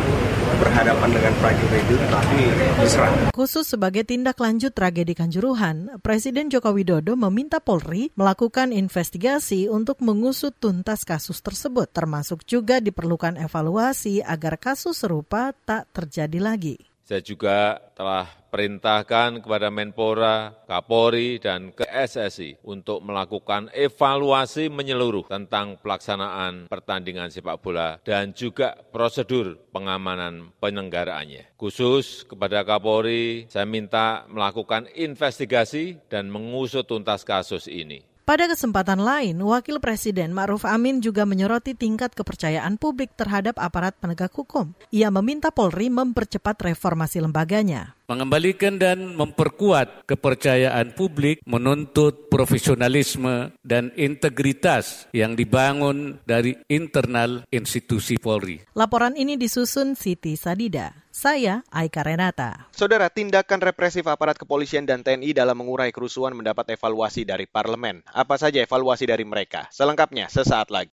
berhadapan 0.59 1.11
dengan 1.15 1.33
prajurit 1.39 1.85
itu 1.87 1.95
tapi 2.11 2.41
diserang. 2.83 3.15
Khusus 3.31 3.67
sebagai 3.69 4.03
tindak 4.03 4.39
lanjut 4.39 4.75
tragedi 4.75 5.15
Kanjuruhan, 5.15 6.01
Presiden 6.03 6.51
Joko 6.51 6.75
Widodo 6.75 7.15
meminta 7.15 7.63
Polri 7.63 8.11
melakukan 8.19 8.75
investigasi 8.75 9.71
untuk 9.71 10.03
mengusut 10.03 10.55
tuntas 10.59 11.07
kasus 11.07 11.39
tersebut, 11.43 11.91
termasuk 11.91 12.43
juga 12.47 12.83
diperlukan 12.83 13.39
evaluasi 13.39 14.23
agar 14.23 14.59
kasus 14.59 15.03
serupa 15.03 15.55
tak 15.67 15.87
terjadi 15.95 16.39
lagi. 16.43 16.77
Saya 17.09 17.25
juga 17.25 17.81
telah 17.97 18.38
perintahkan 18.49 19.45
kepada 19.45 19.69
Menpora, 19.69 20.57
Kapolri, 20.65 21.37
dan 21.37 21.71
ke 21.77 21.85
SSI 21.85 22.65
untuk 22.65 23.05
melakukan 23.05 23.69
evaluasi 23.77 24.73
menyeluruh 24.73 25.29
tentang 25.29 25.77
pelaksanaan 25.79 26.73
pertandingan 26.73 27.29
sepak 27.29 27.61
bola 27.61 28.01
dan 28.01 28.33
juga 28.33 28.73
prosedur 28.89 29.61
pengamanan 29.71 30.51
penyelenggaraannya. 30.57 31.55
Khusus 31.61 32.25
kepada 32.25 32.65
Kapolri, 32.65 33.45
saya 33.53 33.69
minta 33.69 34.25
melakukan 34.33 34.89
investigasi 34.97 36.01
dan 36.09 36.33
mengusut 36.33 36.89
tuntas 36.89 37.21
kasus 37.23 37.69
ini. 37.69 38.08
Pada 38.29 38.45
kesempatan 38.45 39.01
lain, 39.01 39.41
Wakil 39.41 39.81
Presiden 39.81 40.37
Ma'ruf 40.37 40.69
Amin 40.69 41.01
juga 41.01 41.25
menyoroti 41.25 41.73
tingkat 41.73 42.13
kepercayaan 42.13 42.77
publik 42.77 43.17
terhadap 43.17 43.57
aparat 43.57 43.97
penegak 43.97 44.37
hukum. 44.37 44.77
Ia 44.93 45.09
meminta 45.09 45.49
Polri 45.49 45.89
mempercepat 45.89 46.61
reformasi 46.61 47.25
lembaganya. 47.25 47.97
Mengembalikan 48.05 48.77
dan 48.77 49.17
memperkuat 49.17 50.05
kepercayaan 50.05 50.93
publik 50.93 51.41
menuntut 51.49 52.29
profesionalisme 52.29 53.57
dan 53.65 53.97
integritas 53.97 55.09
yang 55.17 55.33
dibangun 55.33 56.21
dari 56.29 56.53
internal 56.69 57.49
institusi 57.49 58.21
Polri. 58.21 58.61
Laporan 58.77 59.17
ini 59.17 59.41
disusun 59.41 59.97
Siti 59.97 60.37
Sadida. 60.37 61.08
Saya 61.19 61.67
Aika 61.75 62.07
Renata. 62.07 62.71
Saudara, 62.71 63.11
tindakan 63.11 63.59
represif 63.59 64.07
aparat 64.07 64.39
kepolisian 64.39 64.87
dan 64.87 65.03
TNI 65.03 65.35
dalam 65.35 65.59
mengurai 65.59 65.91
kerusuhan 65.91 66.31
mendapat 66.31 66.79
evaluasi 66.79 67.27
dari 67.27 67.43
parlemen. 67.43 68.07
Apa 68.15 68.39
saja 68.39 68.63
evaluasi 68.63 69.03
dari 69.03 69.27
mereka? 69.27 69.67
Selengkapnya 69.75 70.31
sesaat 70.31 70.71
lagi. 70.71 70.95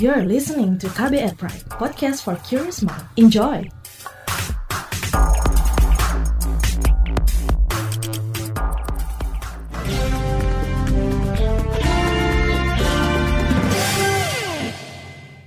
You're 0.00 0.24
listening 0.24 0.80
to 0.80 0.88
KBR 0.88 1.36
Pride, 1.36 1.68
podcast 1.76 2.24
for 2.24 2.40
curious 2.40 2.80
mind. 2.80 3.04
Enjoy! 3.20 3.68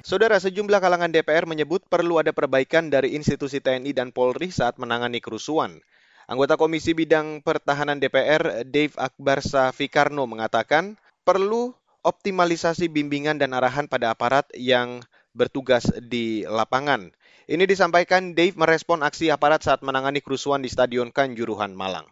Saudara, 0.09 0.41
sejumlah 0.41 0.81
kalangan 0.81 1.13
DPR 1.13 1.45
menyebut 1.45 1.85
perlu 1.85 2.17
ada 2.17 2.33
perbaikan 2.33 2.89
dari 2.89 3.13
institusi 3.13 3.61
TNI 3.61 3.93
dan 3.93 4.09
Polri 4.09 4.49
saat 4.49 4.81
menangani 4.81 5.21
kerusuhan. 5.21 5.77
Anggota 6.25 6.57
Komisi 6.57 6.97
Bidang 6.97 7.45
Pertahanan 7.45 8.01
DPR, 8.01 8.65
Dave 8.65 8.97
Akbar 8.97 9.45
Safikarno 9.45 10.25
mengatakan 10.25 10.97
perlu 11.21 11.77
optimalisasi 12.01 12.89
bimbingan 12.89 13.37
dan 13.37 13.53
arahan 13.53 13.85
pada 13.85 14.09
aparat 14.09 14.49
yang 14.57 15.05
bertugas 15.37 15.85
di 16.01 16.41
lapangan. 16.41 17.13
Ini 17.45 17.69
disampaikan 17.69 18.33
Dave 18.33 18.57
merespon 18.57 19.05
aksi 19.05 19.29
aparat 19.29 19.61
saat 19.61 19.85
menangani 19.85 20.25
kerusuhan 20.25 20.65
di 20.65 20.73
Stadion 20.73 21.13
Kanjuruhan, 21.13 21.77
Malang. 21.77 22.09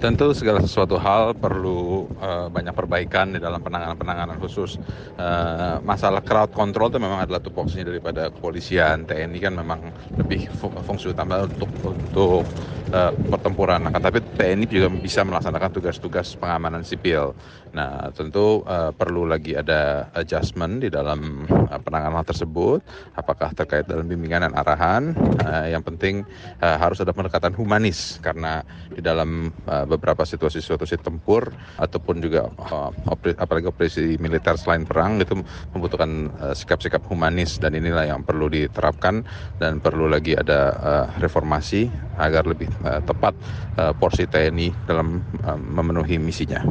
Tentu 0.00 0.32
segala 0.32 0.64
sesuatu 0.64 0.96
hal 0.96 1.36
perlu 1.36 2.08
uh, 2.24 2.48
banyak 2.48 2.72
perbaikan 2.72 3.36
di 3.36 3.38
dalam 3.38 3.60
penanganan-penanganan 3.60 4.40
khusus. 4.40 4.80
Uh, 5.20 5.76
masalah 5.84 6.24
crowd 6.24 6.48
control 6.56 6.88
itu 6.88 6.96
memang 6.96 7.20
adalah 7.20 7.36
tupoksinya 7.36 7.92
daripada 7.92 8.32
kepolisian. 8.32 9.04
TNI 9.04 9.36
kan 9.36 9.52
memang 9.52 9.92
lebih 10.16 10.48
fungsi 10.88 11.12
utama 11.12 11.44
untuk 11.44 11.68
untuk 11.84 12.48
uh, 12.96 13.12
pertempuran. 13.12 13.92
Nah, 13.92 14.00
tapi 14.00 14.24
TNI 14.40 14.64
juga 14.64 14.88
bisa 14.88 15.20
melaksanakan 15.20 15.68
tugas-tugas 15.68 16.32
pengamanan 16.32 16.80
sipil. 16.80 17.36
Nah, 17.70 18.10
tentu 18.10 18.66
uh, 18.66 18.90
perlu 18.90 19.30
lagi 19.30 19.54
ada 19.54 20.10
adjustment 20.18 20.82
di 20.82 20.90
dalam 20.90 21.46
uh, 21.46 21.78
penanganan 21.78 22.26
tersebut. 22.26 22.82
Apakah 23.14 23.54
terkait 23.54 23.86
dalam 23.86 24.10
bimbingan 24.10 24.50
dan 24.50 24.54
arahan? 24.58 25.14
Uh, 25.38 25.70
yang 25.70 25.82
penting 25.86 26.26
uh, 26.58 26.76
harus 26.82 26.98
ada 26.98 27.14
pendekatan 27.14 27.54
humanis 27.54 28.18
karena 28.18 28.66
di 28.90 28.98
dalam 28.98 29.54
uh, 29.70 29.86
beberapa 29.86 30.26
situasi-situasi 30.26 30.98
tempur 30.98 31.54
ataupun 31.78 32.18
juga 32.18 32.50
uh, 32.58 32.90
apalagi 33.38 33.70
operasi 33.70 34.18
militer 34.18 34.58
selain 34.58 34.82
perang 34.82 35.22
itu 35.22 35.38
membutuhkan 35.70 36.26
uh, 36.42 36.54
sikap-sikap 36.54 37.06
humanis 37.06 37.62
dan 37.62 37.78
inilah 37.78 38.10
yang 38.10 38.26
perlu 38.26 38.50
diterapkan 38.50 39.22
dan 39.62 39.78
perlu 39.78 40.10
lagi 40.10 40.34
ada 40.34 40.60
uh, 40.74 41.06
reformasi 41.22 41.86
agar 42.18 42.50
lebih 42.50 42.66
uh, 42.82 42.98
tepat 43.06 43.32
uh, 43.78 43.94
porsi 43.94 44.26
TNI 44.26 44.90
dalam 44.90 45.22
uh, 45.46 45.54
memenuhi 45.54 46.18
misinya. 46.18 46.66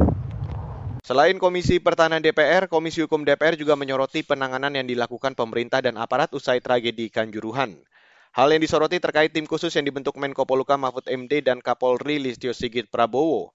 Selain 1.10 1.42
Komisi 1.42 1.82
Pertahanan 1.82 2.22
DPR, 2.22 2.70
Komisi 2.70 3.02
Hukum 3.02 3.26
DPR 3.26 3.58
juga 3.58 3.74
menyoroti 3.74 4.22
penanganan 4.22 4.78
yang 4.78 4.86
dilakukan 4.86 5.34
pemerintah 5.34 5.82
dan 5.82 5.98
aparat 5.98 6.30
usai 6.30 6.62
tragedi 6.62 7.10
Kanjuruhan. 7.10 7.74
Hal 8.30 8.46
yang 8.54 8.62
disoroti 8.62 9.02
terkait 9.02 9.34
tim 9.34 9.42
khusus 9.42 9.74
yang 9.74 9.82
dibentuk 9.82 10.14
Menko 10.14 10.46
Poluka 10.46 10.78
Mahfud 10.78 11.10
MD 11.10 11.42
dan 11.42 11.58
Kapolri 11.58 12.22
Listio 12.22 12.54
Sigit 12.54 12.86
Prabowo. 12.86 13.50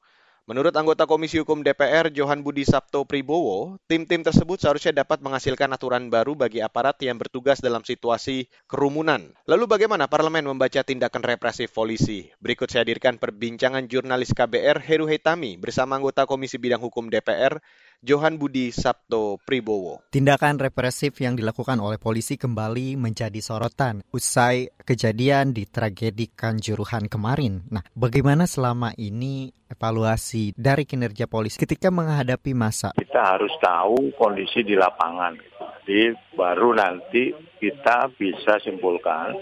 Menurut 0.45 0.77
anggota 0.77 1.09
Komisi 1.09 1.41
Hukum 1.41 1.65
DPR 1.65 2.13
Johan 2.13 2.45
Budi 2.45 2.61
Sabto 2.69 3.01
Pribowo, 3.01 3.81
tim-tim 3.89 4.21
tersebut 4.21 4.61
seharusnya 4.61 5.01
dapat 5.01 5.17
menghasilkan 5.25 5.73
aturan 5.73 6.13
baru 6.13 6.37
bagi 6.37 6.61
aparat 6.61 7.01
yang 7.01 7.17
bertugas 7.17 7.65
dalam 7.65 7.81
situasi 7.81 8.45
kerumunan. 8.69 9.33
Lalu 9.49 9.65
bagaimana 9.65 10.05
parlemen 10.05 10.45
membaca 10.45 10.85
tindakan 10.85 11.25
represif 11.25 11.73
polisi? 11.73 12.29
Berikut 12.37 12.69
saya 12.69 12.85
hadirkan 12.85 13.17
perbincangan 13.17 13.89
jurnalis 13.89 14.37
KBR 14.37 14.85
Heru 14.85 15.09
Hetami 15.09 15.57
bersama 15.57 15.97
anggota 15.97 16.29
Komisi 16.29 16.61
Bidang 16.61 16.85
Hukum 16.85 17.09
DPR 17.09 17.57
Johan 18.03 18.35
Budi 18.35 18.73
Sabto 18.73 19.39
Pribowo. 19.39 20.03
Tindakan 20.11 20.59
represif 20.59 21.19
yang 21.23 21.39
dilakukan 21.39 21.79
oleh 21.79 21.95
polisi 21.95 22.35
kembali 22.35 22.99
menjadi 22.99 23.39
sorotan 23.39 24.03
usai 24.11 24.71
kejadian 24.83 25.55
di 25.55 25.63
tragedi 25.69 26.31
Kanjuruhan 26.33 27.07
kemarin. 27.07 27.63
Nah, 27.71 27.83
bagaimana 27.95 28.49
selama 28.49 28.91
ini 28.99 29.53
evaluasi 29.71 30.55
dari 30.57 30.83
kinerja 30.83 31.29
polisi 31.29 31.55
ketika 31.61 31.87
menghadapi 31.93 32.51
masa? 32.51 32.91
Kita 32.97 33.35
harus 33.37 33.53
tahu 33.63 34.11
kondisi 34.19 34.65
di 34.65 34.75
lapangan. 34.75 35.37
Jadi 35.85 36.17
baru 36.33 36.73
nanti 36.73 37.29
kita 37.61 38.09
bisa 38.17 38.57
simpulkan 38.65 39.37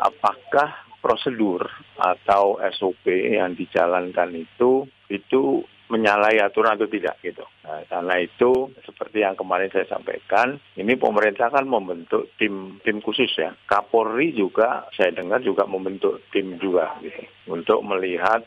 apakah 0.00 0.92
prosedur 1.02 1.66
atau 1.98 2.62
SOP 2.78 3.04
yang 3.10 3.58
dijalankan 3.58 4.30
itu 4.38 4.86
itu 5.10 5.66
menyalahi 5.92 6.40
aturan 6.40 6.80
atau 6.80 6.88
tidak 6.88 7.20
gitu. 7.20 7.44
Nah, 7.68 7.84
karena 7.84 8.16
itu 8.24 8.72
seperti 8.88 9.20
yang 9.20 9.36
kemarin 9.36 9.68
saya 9.68 9.84
sampaikan, 9.84 10.56
ini 10.80 10.96
pemerintah 10.96 11.52
kan 11.52 11.68
membentuk 11.68 12.32
tim 12.40 12.80
tim 12.80 13.04
khusus 13.04 13.28
ya. 13.36 13.52
Kapolri 13.68 14.32
juga 14.32 14.88
saya 14.96 15.12
dengar 15.12 15.44
juga 15.44 15.68
membentuk 15.68 16.24
tim 16.32 16.56
juga 16.56 16.96
gitu 17.04 17.20
untuk 17.52 17.84
melihat 17.84 18.40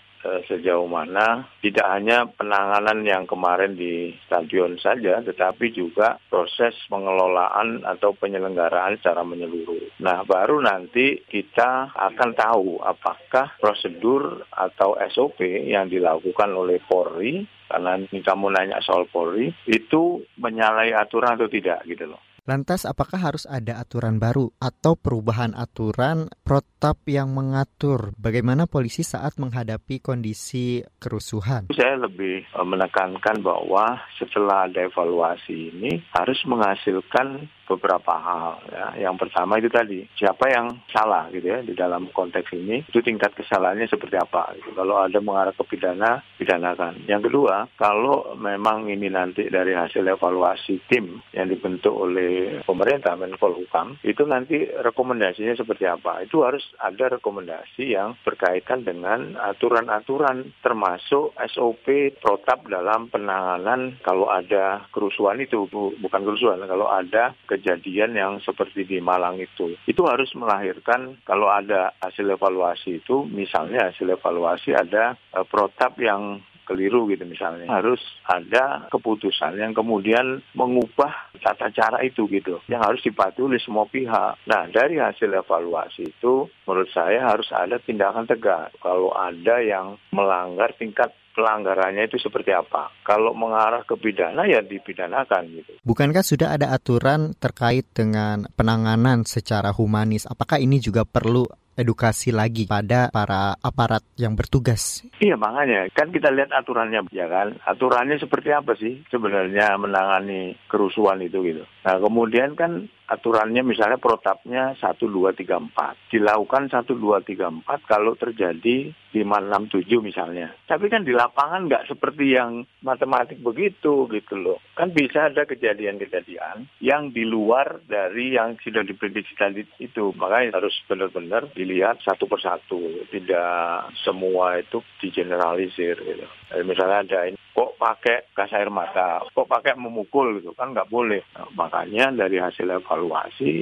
sejauh 0.50 0.88
mana 0.89 1.46
tidak 1.62 1.86
hanya 1.89 2.25
penanganan 2.29 3.05
yang 3.05 3.24
kemarin 3.29 3.77
di 3.77 4.13
stadion 4.25 4.77
saja, 4.82 5.22
tetapi 5.22 5.72
juga 5.72 6.17
proses 6.29 6.74
pengelolaan 6.89 7.86
atau 7.86 8.13
penyelenggaraan 8.17 8.98
secara 9.00 9.22
menyeluruh. 9.22 10.01
Nah, 10.01 10.25
baru 10.27 10.62
nanti 10.62 11.22
kita 11.25 11.94
akan 11.94 12.29
tahu 12.36 12.82
apakah 12.82 13.55
prosedur 13.62 14.46
atau 14.51 14.98
SOP 15.12 15.41
yang 15.46 15.88
dilakukan 15.88 16.51
oleh 16.51 16.82
Polri 16.84 17.46
karena 17.65 17.98
ini 17.98 18.22
kamu 18.22 18.53
nanya 18.53 18.77
soal 18.86 19.10
Polri 19.10 19.50
itu 19.65 20.22
menyalahi 20.38 20.94
aturan 20.94 21.34
atau 21.34 21.50
tidak 21.50 21.82
gitu 21.89 22.05
loh. 22.13 22.22
Lantas 22.46 22.86
apakah 22.86 23.18
harus 23.18 23.50
ada 23.50 23.82
aturan 23.82 24.22
baru 24.22 24.54
atau 24.62 24.94
perubahan 24.94 25.58
aturan 25.58 26.30
protap 26.46 27.02
yang 27.10 27.34
mengatur 27.34 28.14
bagaimana 28.22 28.70
polisi 28.70 29.02
saat 29.02 29.42
menghadapi 29.42 29.98
kondisi 29.98 30.86
kerusuhan? 31.02 31.74
Saya 31.74 31.98
lebih 32.06 32.46
eh, 32.46 32.68
menekankan 32.70 33.42
bahwa 33.42 33.98
setelah 34.22 34.70
ada 34.70 34.86
evaluasi 34.86 35.74
ini 35.74 36.06
harus 36.14 36.38
menghasilkan 36.46 37.50
beberapa 37.66 38.14
hal 38.16 38.62
ya. 38.70 39.10
Yang 39.10 39.28
pertama 39.28 39.58
itu 39.58 39.70
tadi 39.70 40.06
siapa 40.16 40.50
yang 40.50 40.80
salah 40.90 41.28
gitu 41.34 41.50
ya 41.50 41.60
di 41.66 41.74
dalam 41.74 42.10
konteks 42.14 42.54
ini 42.56 42.86
itu 42.86 43.02
tingkat 43.02 43.34
kesalahannya 43.34 43.90
seperti 43.90 44.16
apa. 44.18 44.54
Gitu. 44.58 44.72
Kalau 44.78 45.02
ada 45.02 45.20
mengarah 45.20 45.54
ke 45.54 45.66
pidana 45.66 46.22
pidanakan. 46.38 47.10
Yang 47.10 47.32
kedua 47.32 47.68
kalau 47.76 48.38
memang 48.38 48.88
ini 48.88 49.10
nanti 49.10 49.50
dari 49.50 49.74
hasil 49.74 50.06
evaluasi 50.06 50.86
tim 50.88 51.20
yang 51.34 51.50
dibentuk 51.50 51.94
oleh 51.94 52.62
pemerintah 52.64 53.18
Menko 53.18 53.52
Hukam 53.52 53.98
itu 54.06 54.24
nanti 54.26 54.66
rekomendasinya 54.70 55.58
seperti 55.58 55.86
apa. 55.90 56.24
Itu 56.24 56.46
harus 56.46 56.64
ada 56.80 57.18
rekomendasi 57.18 57.94
yang 57.98 58.18
berkaitan 58.22 58.86
dengan 58.86 59.38
aturan-aturan 59.42 60.56
termasuk 60.62 61.34
SOP 61.52 62.18
protap 62.22 62.66
dalam 62.70 63.10
penanganan 63.10 63.98
kalau 64.02 64.30
ada 64.30 64.86
kerusuhan 64.92 65.40
itu 65.42 65.68
bukan 65.72 66.22
kerusuhan 66.26 66.62
kalau 66.66 66.90
ada 66.90 67.34
kejadian 67.56 68.12
yang 68.20 68.34
seperti 68.44 68.84
di 68.84 69.00
Malang 69.00 69.40
itu. 69.40 69.80
Itu 69.88 70.04
harus 70.04 70.30
melahirkan 70.36 71.24
kalau 71.24 71.48
ada 71.48 71.96
hasil 72.04 72.28
evaluasi 72.36 73.00
itu, 73.00 73.24
misalnya 73.32 73.90
hasil 73.90 74.12
evaluasi 74.12 74.76
ada 74.76 75.16
uh, 75.32 75.48
protap 75.48 75.96
yang 76.04 76.44
keliru 76.66 77.08
gitu 77.08 77.24
misalnya 77.24 77.70
harus 77.70 78.02
ada 78.26 78.90
keputusan 78.90 79.56
yang 79.62 79.72
kemudian 79.72 80.42
mengubah 80.58 81.32
tata 81.40 81.70
cara 81.72 82.02
itu 82.02 82.26
gitu 82.28 82.60
yang 82.68 82.82
harus 82.82 83.00
dipatuhi 83.06 83.62
semua 83.62 83.86
pihak. 83.86 84.42
Nah 84.50 84.68
dari 84.74 84.98
hasil 84.98 85.30
evaluasi 85.30 86.10
itu 86.10 86.50
menurut 86.66 86.90
saya 86.92 87.30
harus 87.30 87.48
ada 87.54 87.78
tindakan 87.78 88.26
tegas 88.26 88.74
kalau 88.82 89.14
ada 89.14 89.62
yang 89.62 89.96
melanggar 90.10 90.74
tingkat 90.76 91.14
pelanggarannya 91.36 92.08
itu 92.08 92.18
seperti 92.18 92.56
apa. 92.56 92.90
Kalau 93.04 93.36
mengarah 93.36 93.84
ke 93.84 94.00
pidana 94.00 94.48
ya 94.48 94.64
dipidanakan 94.64 95.42
gitu. 95.52 95.72
Bukankah 95.84 96.24
sudah 96.24 96.56
ada 96.56 96.72
aturan 96.72 97.36
terkait 97.36 97.92
dengan 97.92 98.48
penanganan 98.56 99.28
secara 99.28 99.76
humanis? 99.76 100.24
Apakah 100.26 100.64
ini 100.64 100.80
juga 100.80 101.04
perlu 101.04 101.44
edukasi 101.75 102.32
lagi 102.32 102.65
pada 102.65 103.12
para 103.12 103.60
aparat 103.60 104.01
yang 104.15 104.34
bertugas. 104.34 105.03
Iya 105.20 105.36
makanya 105.36 105.91
kan 105.91 106.10
kita 106.10 106.32
lihat 106.32 106.51
aturannya 106.55 107.03
ya 107.12 107.27
kan 107.27 107.60
aturannya 107.67 108.17
seperti 108.17 108.50
apa 108.55 108.74
sih 108.79 109.03
sebenarnya 109.12 109.75
menangani 109.75 110.55
kerusuhan 110.72 111.20
itu 111.22 111.44
gitu. 111.44 111.63
Nah 111.84 111.96
kemudian 112.00 112.55
kan 112.55 112.88
aturannya 113.06 113.62
misalnya 113.62 114.02
protapnya 114.02 114.74
1, 114.78 114.98
2, 114.98 115.34
3, 115.38 115.62
4. 115.62 116.12
Dilakukan 116.12 116.70
1, 116.74 116.84
2, 116.94 117.22
3, 117.22 117.50
4 117.62 117.86
kalau 117.86 118.18
terjadi 118.18 118.92
5, 119.16 119.22
6, 119.24 119.72
7 119.72 120.04
misalnya. 120.04 120.52
Tapi 120.68 120.92
kan 120.92 121.08
di 121.08 121.16
lapangan 121.16 121.70
nggak 121.70 121.88
seperti 121.88 122.36
yang 122.36 122.68
matematik 122.84 123.40
begitu 123.40 124.10
gitu 124.12 124.36
loh. 124.36 124.60
Kan 124.76 124.92
bisa 124.92 125.32
ada 125.32 125.48
kejadian-kejadian 125.48 126.68
yang 126.84 127.16
di 127.16 127.24
luar 127.24 127.80
dari 127.88 128.36
yang 128.36 128.60
sudah 128.60 128.84
diprediksi 128.84 129.38
tadi 129.40 129.64
itu. 129.80 130.12
Makanya 130.18 130.60
harus 130.60 130.76
benar-benar 130.90 131.48
dilihat 131.56 132.04
satu 132.04 132.28
persatu. 132.28 133.08
Tidak 133.08 133.96
semua 134.04 134.60
itu 134.60 134.84
digeneralisir 135.00 135.96
gitu. 135.96 136.28
Misalnya 136.68 137.08
ada 137.08 137.20
ini 137.32 137.40
kok 137.56 137.80
pakai 137.80 138.36
gas 138.36 138.52
air 138.52 138.68
mata, 138.68 139.24
kok 139.32 139.48
pakai 139.48 139.80
memukul 139.80 140.44
gitu 140.44 140.52
kan 140.52 140.76
nggak 140.76 140.92
boleh. 140.92 141.24
Nah, 141.40 141.48
makanya 141.56 142.12
dari 142.12 142.36
hasil 142.36 142.68
evaluasi 142.68 142.95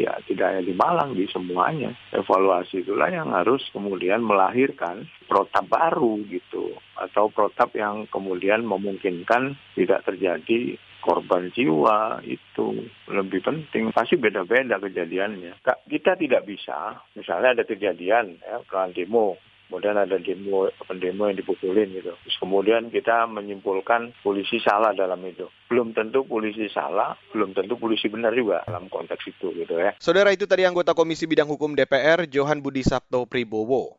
ya 0.05 0.13
tidak 0.27 0.53
hanya 0.53 0.63
di 0.65 0.73
Malang 0.75 1.11
di 1.17 1.25
semuanya. 1.29 1.93
Evaluasi 2.13 2.85
itulah 2.85 3.09
yang 3.09 3.33
harus 3.33 3.61
kemudian 3.73 4.21
melahirkan 4.21 5.09
protap 5.25 5.65
baru 5.69 6.21
gitu 6.29 6.75
atau 6.99 7.29
protap 7.33 7.73
yang 7.73 8.05
kemudian 8.09 8.65
memungkinkan 8.67 9.57
tidak 9.73 10.05
terjadi 10.05 10.77
korban 11.03 11.51
jiwa 11.51 12.23
itu 12.23 12.87
lebih 13.11 13.43
penting. 13.43 13.91
Pasti 13.91 14.15
beda-beda 14.15 14.79
kejadiannya. 14.79 15.59
Kita 15.63 16.15
tidak 16.15 16.47
bisa 16.47 17.03
misalnya 17.17 17.59
ada 17.59 17.63
kejadian 17.67 18.39
ya 18.39 18.63
demo 18.95 19.35
kemudian 19.73 19.97
ada 19.97 20.21
demo 20.21 20.69
pendemo 20.85 21.25
yang 21.25 21.33
dipukulin 21.41 21.89
gitu. 21.97 22.13
Terus 22.13 22.37
kemudian 22.37 22.93
kita 22.93 23.25
menyimpulkan 23.25 24.13
polisi 24.21 24.61
salah 24.61 24.93
dalam 24.93 25.17
itu. 25.25 25.49
Belum 25.65 25.97
tentu 25.97 26.21
polisi 26.29 26.69
salah, 26.69 27.17
belum 27.33 27.57
tentu 27.57 27.73
polisi 27.81 28.05
benar 28.05 28.37
juga 28.37 28.61
dalam 28.69 28.85
konteks 28.85 29.33
itu 29.33 29.49
gitu 29.57 29.81
ya. 29.81 29.97
Saudara 29.97 30.29
itu 30.29 30.45
tadi 30.45 30.61
anggota 30.69 30.93
Komisi 30.93 31.25
Bidang 31.25 31.49
Hukum 31.49 31.73
DPR 31.73 32.29
Johan 32.29 32.61
Budi 32.61 32.85
Sabto 32.85 33.25
Pribowo. 33.25 33.97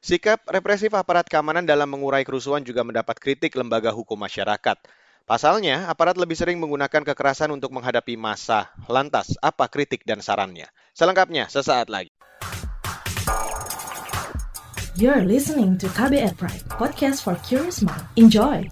Sikap 0.00 0.48
represif 0.48 0.96
aparat 0.96 1.28
keamanan 1.28 1.68
dalam 1.68 1.92
mengurai 1.92 2.24
kerusuhan 2.24 2.64
juga 2.64 2.80
mendapat 2.80 3.20
kritik 3.20 3.52
lembaga 3.52 3.92
hukum 3.92 4.16
masyarakat. 4.16 4.80
Pasalnya, 5.26 5.90
aparat 5.90 6.14
lebih 6.14 6.38
sering 6.38 6.56
menggunakan 6.62 7.02
kekerasan 7.02 7.50
untuk 7.50 7.74
menghadapi 7.74 8.14
massa. 8.14 8.70
Lantas, 8.86 9.34
apa 9.42 9.66
kritik 9.66 10.06
dan 10.06 10.22
sarannya? 10.22 10.70
Selengkapnya 10.94 11.50
sesaat 11.50 11.90
lagi. 11.90 12.14
You're 14.96 15.28
listening 15.28 15.76
to 15.84 15.92
KBR 15.92 16.40
Pride, 16.40 16.64
podcast 16.72 17.20
for 17.20 17.36
curious 17.44 17.84
mind. 17.84 18.00
Enjoy! 18.16 18.64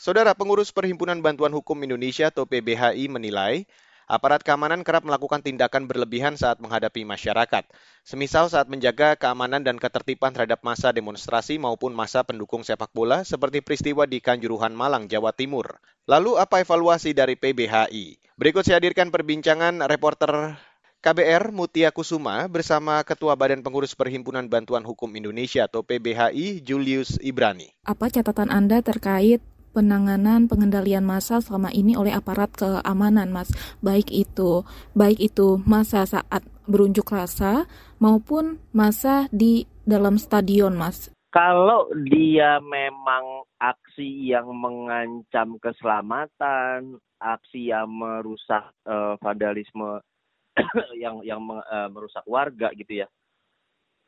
Saudara 0.00 0.32
pengurus 0.32 0.72
Perhimpunan 0.72 1.20
Bantuan 1.20 1.52
Hukum 1.52 1.76
Indonesia 1.84 2.32
atau 2.32 2.48
PBHI 2.48 3.12
menilai 3.12 3.68
Aparat 4.10 4.42
keamanan 4.42 4.82
kerap 4.82 5.06
melakukan 5.06 5.40
tindakan 5.40 5.86
berlebihan 5.86 6.34
saat 6.34 6.58
menghadapi 6.58 7.06
masyarakat, 7.06 7.64
semisal 8.02 8.50
saat 8.50 8.66
menjaga 8.66 9.14
keamanan 9.14 9.62
dan 9.62 9.78
ketertiban 9.78 10.34
terhadap 10.34 10.62
masa 10.66 10.90
demonstrasi 10.90 11.58
maupun 11.58 11.94
masa 11.94 12.26
pendukung 12.26 12.66
sepak 12.66 12.90
bola 12.90 13.22
seperti 13.22 13.62
peristiwa 13.62 14.04
di 14.04 14.18
Kanjuruhan 14.18 14.74
Malang, 14.74 15.06
Jawa 15.06 15.30
Timur. 15.30 15.78
Lalu 16.10 16.38
apa 16.38 16.60
evaluasi 16.60 17.14
dari 17.14 17.38
PBHI? 17.38 18.18
Berikut 18.34 18.66
saya 18.66 18.82
hadirkan 18.82 19.14
perbincangan 19.14 19.86
reporter 19.86 20.58
KBR 21.02 21.50
Mutia 21.50 21.90
Kusuma 21.90 22.46
bersama 22.46 23.02
Ketua 23.02 23.34
Badan 23.34 23.58
Pengurus 23.66 23.90
Perhimpunan 23.90 24.46
Bantuan 24.46 24.86
Hukum 24.86 25.10
Indonesia 25.18 25.66
atau 25.66 25.82
PBHI 25.82 26.62
Julius 26.62 27.18
Ibrani. 27.18 27.74
Apa 27.82 28.06
catatan 28.06 28.54
Anda 28.54 28.78
terkait 28.86 29.42
penanganan 29.72 30.46
pengendalian 30.46 31.02
massa 31.02 31.40
selama 31.40 31.72
ini 31.72 31.96
oleh 31.96 32.12
aparat 32.12 32.52
keamanan, 32.52 33.32
Mas. 33.32 33.50
Baik 33.80 34.12
itu 34.12 34.62
baik 34.92 35.18
itu 35.18 35.58
masa 35.64 36.04
saat 36.04 36.44
berunjuk 36.68 37.08
rasa 37.10 37.66
maupun 37.98 38.62
masa 38.70 39.26
di 39.32 39.66
dalam 39.82 40.20
stadion, 40.20 40.76
Mas. 40.76 41.10
Kalau 41.32 41.88
dia 42.12 42.60
memang 42.60 43.48
aksi 43.56 44.36
yang 44.36 44.52
mengancam 44.52 45.56
keselamatan, 45.56 47.00
aksi 47.16 47.72
yang 47.72 47.88
merusak 47.88 48.68
uh, 48.84 49.16
vandalisme 49.16 50.04
yang 51.02 51.24
yang 51.24 51.40
uh, 51.48 51.88
merusak 51.88 52.20
warga 52.28 52.68
gitu 52.76 53.00
ya, 53.00 53.08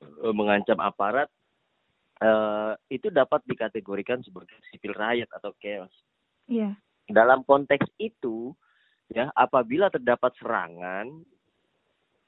uh, 0.05 0.35
mengancam 0.37 0.77
aparat, 0.85 1.33
uh, 2.23 2.73
itu 2.93 3.11
dapat 3.11 3.43
dikategorikan 3.49 4.23
sebagai 4.23 4.55
sipil 4.71 4.95
riot 4.95 5.31
atau 5.33 5.51
chaos. 5.59 5.91
Iya. 6.47 6.77
Dalam 7.09 7.43
konteks 7.43 7.89
itu, 7.99 8.53
ya 9.11 9.33
apabila 9.35 9.91
terdapat 9.91 10.33
serangan, 10.39 11.25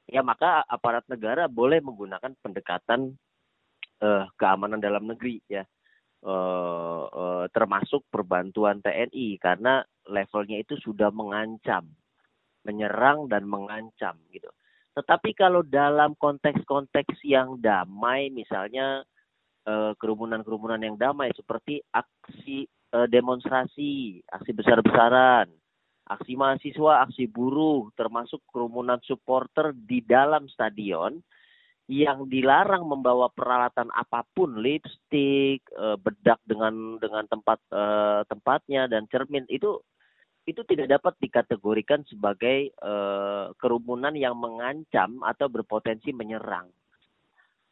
ya 0.08 0.24
maka 0.24 0.64
aparat 0.66 1.04
negara 1.06 1.46
boleh 1.46 1.78
menggunakan 1.84 2.34
pendekatan 2.40 3.14
uh, 4.02 4.26
keamanan 4.40 4.82
dalam 4.82 5.06
negeri, 5.06 5.38
ya. 5.46 5.62
Uh, 6.26 7.06
uh, 7.12 7.44
termasuk 7.54 8.02
perbantuan 8.10 8.82
TNI 8.82 9.38
karena 9.38 9.84
levelnya 10.10 10.58
itu 10.58 10.74
sudah 10.80 11.12
mengancam, 11.14 11.86
menyerang 12.66 13.30
dan 13.30 13.46
mengancam 13.46 14.18
gitu. 14.34 14.50
Tetapi 14.96 15.36
kalau 15.36 15.60
dalam 15.60 16.16
konteks-konteks 16.18 17.20
yang 17.22 17.60
damai, 17.60 18.32
misalnya 18.32 19.06
Eh, 19.06 19.15
kerumunan-kerumunan 19.98 20.78
yang 20.78 20.94
damai 20.94 21.34
seperti 21.34 21.82
aksi 21.90 22.70
eh, 22.70 23.08
demonstrasi, 23.10 24.22
aksi 24.30 24.50
besar-besaran, 24.54 25.50
aksi 26.06 26.32
mahasiswa, 26.38 27.02
aksi 27.02 27.26
buruh, 27.26 27.90
termasuk 27.98 28.38
kerumunan 28.50 29.02
supporter 29.02 29.74
di 29.74 29.98
dalam 30.06 30.46
stadion 30.46 31.18
yang 31.86 32.26
dilarang 32.26 32.82
membawa 32.82 33.30
peralatan 33.30 33.90
apa 33.94 34.26
pun, 34.34 34.58
lipstick, 34.58 35.62
eh, 35.70 35.96
bedak 35.98 36.42
dengan 36.46 36.98
dengan 36.98 37.26
tempat 37.30 37.58
eh, 37.70 38.22
tempatnya 38.26 38.90
dan 38.90 39.06
cermin 39.10 39.46
itu 39.50 39.78
itu 40.46 40.62
tidak 40.62 40.98
dapat 40.98 41.14
dikategorikan 41.18 42.06
sebagai 42.06 42.70
eh, 42.70 43.46
kerumunan 43.58 44.14
yang 44.14 44.38
mengancam 44.38 45.22
atau 45.26 45.50
berpotensi 45.50 46.14
menyerang. 46.14 46.70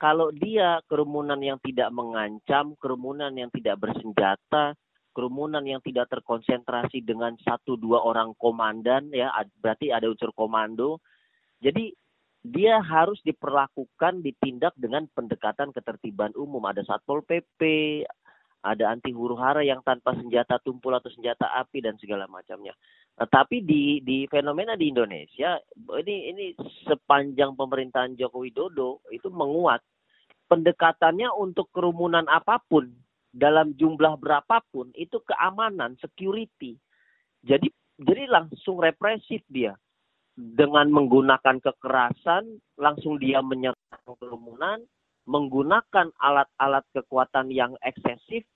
Kalau 0.05 0.29
dia 0.37 0.85
kerumunan 0.85 1.40
yang 1.40 1.57
tidak 1.64 1.88
mengancam, 1.88 2.77
kerumunan 2.77 3.33
yang 3.33 3.49
tidak 3.49 3.81
bersenjata, 3.81 4.77
kerumunan 5.17 5.64
yang 5.64 5.81
tidak 5.81 6.12
terkonsentrasi 6.12 7.01
dengan 7.01 7.33
satu 7.40 7.81
dua 7.81 8.05
orang 8.05 8.37
komandan 8.37 9.09
ya 9.17 9.33
berarti 9.64 9.88
ada 9.88 10.05
unsur 10.12 10.29
komando. 10.37 11.01
Jadi 11.64 11.97
dia 12.45 12.85
harus 12.85 13.17
diperlakukan 13.25 14.21
ditindak 14.21 14.77
dengan 14.77 15.09
pendekatan 15.17 15.73
ketertiban 15.73 16.37
umum. 16.37 16.61
Ada 16.69 16.85
satpol 16.85 17.25
pp 17.25 17.61
ada 18.61 18.93
anti 18.93 19.09
huru 19.09 19.40
hara 19.40 19.64
yang 19.64 19.81
tanpa 19.85 20.12
senjata 20.21 20.61
tumpul 20.61 20.93
atau 20.93 21.09
senjata 21.12 21.49
api 21.64 21.81
dan 21.81 21.97
segala 21.97 22.29
macamnya. 22.29 22.77
Nah, 23.17 23.29
tapi 23.29 23.64
di 23.64 24.05
di 24.05 24.29
fenomena 24.29 24.77
di 24.77 24.88
Indonesia 24.88 25.61
ini 25.97 26.29
ini 26.29 26.47
sepanjang 26.88 27.57
pemerintahan 27.57 28.21
Joko 28.21 28.45
Widodo 28.45 29.01
itu 29.09 29.33
menguat 29.33 29.81
pendekatannya 30.55 31.27
untuk 31.35 31.67
kerumunan 31.75 32.31
apa 32.31 32.62
pun 32.71 32.95
dalam 33.35 33.75
jumlah 33.75 34.14
berapapun 34.23 34.95
itu 34.95 35.19
keamanan, 35.27 35.99
security. 35.99 36.79
Jadi 37.43 37.67
jadi 37.99 38.31
langsung 38.31 38.79
represif 38.79 39.43
dia 39.51 39.75
dengan 40.38 40.95
menggunakan 40.95 41.59
kekerasan, 41.59 42.62
langsung 42.79 43.19
dia 43.19 43.43
menyerang 43.43 44.14
kerumunan, 44.23 44.79
menggunakan 45.27 46.14
alat-alat 46.23 46.87
kekuatan 46.95 47.51
yang 47.51 47.75
eksesif 47.83 48.47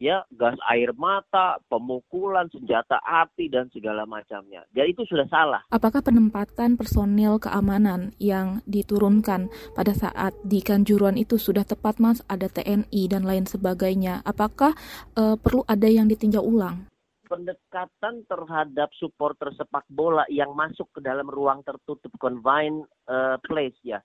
ya 0.00 0.24
gas 0.32 0.56
air 0.72 0.96
mata, 0.96 1.60
pemukulan, 1.68 2.48
senjata 2.48 2.96
api 3.04 3.52
dan 3.52 3.68
segala 3.68 4.08
macamnya. 4.08 4.64
Jadi 4.72 4.96
itu 4.96 5.04
sudah 5.04 5.28
salah. 5.28 5.62
Apakah 5.68 6.00
penempatan 6.00 6.80
personil 6.80 7.36
keamanan 7.36 8.16
yang 8.16 8.64
diturunkan 8.64 9.52
pada 9.76 9.92
saat 9.92 10.32
di 10.40 10.64
Kanjuruan 10.64 11.20
itu 11.20 11.36
sudah 11.36 11.62
tepat, 11.68 12.00
Mas? 12.00 12.24
Ada 12.26 12.48
TNI 12.48 13.02
dan 13.12 13.28
lain 13.28 13.44
sebagainya. 13.44 14.24
Apakah 14.24 14.72
uh, 15.20 15.36
perlu 15.36 15.62
ada 15.68 15.86
yang 15.86 16.08
ditinjau 16.08 16.42
ulang? 16.42 16.88
pendekatan 17.30 18.26
terhadap 18.26 18.90
supporter 18.98 19.54
sepak 19.54 19.86
bola 19.86 20.26
yang 20.26 20.50
masuk 20.50 20.90
ke 20.90 20.98
dalam 20.98 21.30
ruang 21.30 21.62
tertutup 21.62 22.10
confined 22.18 22.82
uh, 23.06 23.38
place 23.46 23.78
ya 23.86 24.02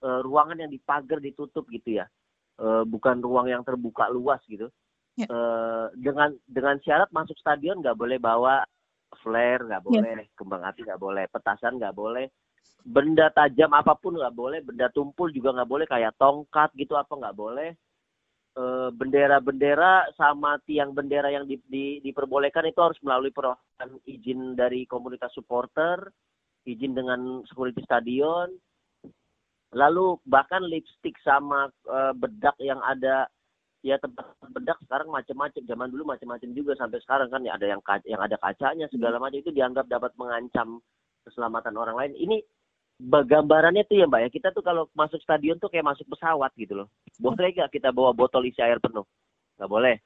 uh, 0.00 0.24
ruangan 0.24 0.64
yang 0.64 0.72
dipagar 0.72 1.20
ditutup 1.20 1.68
gitu 1.68 2.00
ya 2.00 2.08
uh, 2.64 2.88
bukan 2.88 3.20
ruang 3.20 3.52
yang 3.52 3.60
terbuka 3.60 4.08
luas 4.08 4.40
gitu 4.48 4.72
Ya. 5.12 5.28
Uh, 5.28 5.92
dengan 5.98 6.32
dengan 6.48 6.80
syarat 6.80 7.12
masuk 7.12 7.36
stadion 7.36 7.84
nggak 7.84 7.98
boleh 7.98 8.16
bawa 8.16 8.64
flare, 9.20 9.60
nggak 9.68 9.82
ya. 9.84 9.86
boleh 9.86 10.12
ya. 10.24 10.32
kembang 10.36 10.64
api, 10.64 10.80
nggak 10.88 11.02
boleh 11.02 11.24
petasan, 11.28 11.76
nggak 11.76 11.96
boleh 11.96 12.26
benda 12.82 13.30
tajam 13.30 13.70
apa 13.72 13.94
pun 13.94 14.18
nggak 14.18 14.34
boleh, 14.34 14.58
benda 14.62 14.90
tumpul 14.90 15.30
juga 15.30 15.54
nggak 15.54 15.70
boleh 15.70 15.86
kayak 15.86 16.18
tongkat 16.18 16.70
gitu 16.74 16.98
apa 16.98 17.14
nggak 17.14 17.38
boleh. 17.38 17.70
bendera 18.52 19.40
bendera-bendera 19.40 20.12
sama 20.12 20.60
tiang 20.68 20.92
bendera 20.92 21.32
yang 21.32 21.48
di, 21.48 21.56
di, 21.72 22.04
diperbolehkan 22.04 22.68
itu 22.68 22.84
harus 22.84 23.00
melalui 23.00 23.32
proses 23.32 23.56
izin 24.04 24.52
dari 24.52 24.84
komunitas 24.84 25.32
supporter, 25.32 26.12
izin 26.68 26.92
dengan 26.92 27.40
security 27.48 27.80
stadion, 27.80 28.52
lalu 29.72 30.20
bahkan 30.28 30.68
lipstick 30.68 31.16
sama 31.24 31.72
uh, 31.88 32.12
bedak 32.12 32.52
yang 32.60 32.76
ada 32.84 33.24
ya 33.82 33.98
tempat 33.98 34.24
bedak 34.54 34.78
sekarang 34.86 35.10
macam-macam 35.10 35.62
zaman 35.66 35.88
dulu 35.90 36.02
macam-macam 36.14 36.50
juga 36.54 36.72
sampai 36.78 37.02
sekarang 37.02 37.28
kan. 37.28 37.42
Ya 37.42 37.58
ada 37.58 37.66
yang 37.66 37.82
yang 38.06 38.22
ada 38.22 38.38
kacanya 38.38 38.86
segala 38.88 39.18
hmm. 39.18 39.22
macam 39.26 39.38
itu 39.42 39.50
dianggap 39.50 39.86
dapat 39.90 40.14
mengancam 40.16 40.78
keselamatan 41.26 41.74
orang 41.74 41.96
lain. 41.98 42.12
Ini 42.14 42.36
gambarannya 43.02 43.82
tuh 43.90 43.98
ya 43.98 44.06
mbak 44.06 44.22
ya. 44.26 44.28
Kita 44.30 44.48
tuh 44.54 44.62
kalau 44.62 44.86
masuk 44.94 45.18
stadion 45.20 45.58
tuh 45.58 45.68
kayak 45.68 45.86
masuk 45.86 46.06
pesawat 46.06 46.54
gitu 46.54 46.78
loh. 46.78 46.88
Boleh 47.18 47.50
nggak 47.50 47.74
kita 47.74 47.90
bawa 47.90 48.14
botol 48.14 48.46
isi 48.46 48.62
air 48.62 48.78
penuh? 48.78 49.04
Nggak 49.58 49.70
boleh. 49.70 49.96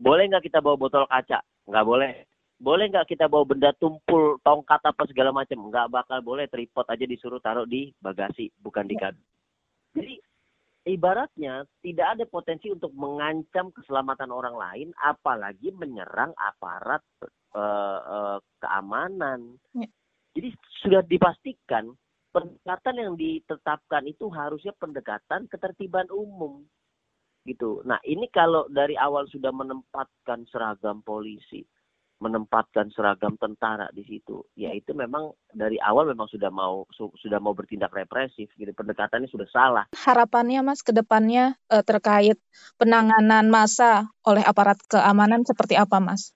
Boleh 0.00 0.24
nggak 0.32 0.44
kita 0.48 0.58
bawa 0.64 0.76
botol 0.80 1.04
kaca? 1.04 1.44
Nggak 1.68 1.86
boleh. 1.86 2.12
Boleh 2.56 2.88
nggak 2.88 3.08
kita 3.12 3.28
bawa 3.28 3.44
benda 3.44 3.70
tumpul 3.76 4.40
tongkat 4.40 4.80
apa 4.80 5.04
segala 5.12 5.28
macam 5.28 5.68
nggak 5.68 5.92
bakal 5.92 6.18
boleh. 6.24 6.48
Tripod 6.48 6.88
aja 6.88 7.04
disuruh 7.04 7.40
taruh 7.44 7.68
di 7.68 7.92
bagasi 8.00 8.48
bukan 8.64 8.88
di 8.88 8.96
kabin. 8.96 9.20
Jadi 9.96 10.14
ibaratnya 10.86 11.66
tidak 11.82 12.06
ada 12.16 12.24
potensi 12.30 12.70
untuk 12.70 12.94
mengancam 12.94 13.74
keselamatan 13.74 14.30
orang 14.30 14.54
lain, 14.54 14.88
apalagi 15.02 15.74
menyerang 15.74 16.30
aparat 16.38 17.02
uh, 17.52 18.00
uh, 18.00 18.38
keamanan. 18.62 19.58
Ya. 19.74 19.90
Jadi 20.38 20.54
sudah 20.86 21.02
dipastikan 21.02 21.90
pendekatan 22.30 22.96
yang 23.02 23.12
ditetapkan 23.18 24.06
itu 24.06 24.30
harusnya 24.30 24.70
pendekatan 24.78 25.50
ketertiban 25.50 26.06
umum, 26.12 26.62
gitu. 27.42 27.82
Nah 27.82 27.98
ini 28.06 28.30
kalau 28.30 28.70
dari 28.70 28.94
awal 28.94 29.26
sudah 29.26 29.50
menempatkan 29.50 30.46
seragam 30.52 31.02
polisi, 31.02 31.66
menempatkan 32.16 32.88
seragam 32.96 33.36
tentara 33.36 33.92
di 33.92 34.00
situ. 34.08 34.40
Ya 34.56 34.72
itu 34.72 34.96
memang 34.96 35.36
dari 35.52 35.76
awal 35.76 36.08
memang 36.08 36.28
sudah 36.32 36.48
mau 36.48 36.88
su 36.96 37.12
sudah 37.20 37.36
mau 37.36 37.52
bertindak 37.52 37.92
represif 37.92 38.48
gitu. 38.56 38.72
Pendekatannya 38.72 39.28
sudah 39.28 39.48
salah. 39.52 39.84
Harapannya 39.92 40.64
mas 40.64 40.80
ke 40.80 40.96
depannya 40.96 41.60
eh, 41.68 41.84
terkait 41.84 42.40
penanganan 42.80 43.52
massa 43.52 44.08
oleh 44.24 44.40
aparat 44.40 44.80
keamanan 44.88 45.44
seperti 45.44 45.76
apa 45.76 46.00
mas? 46.00 46.32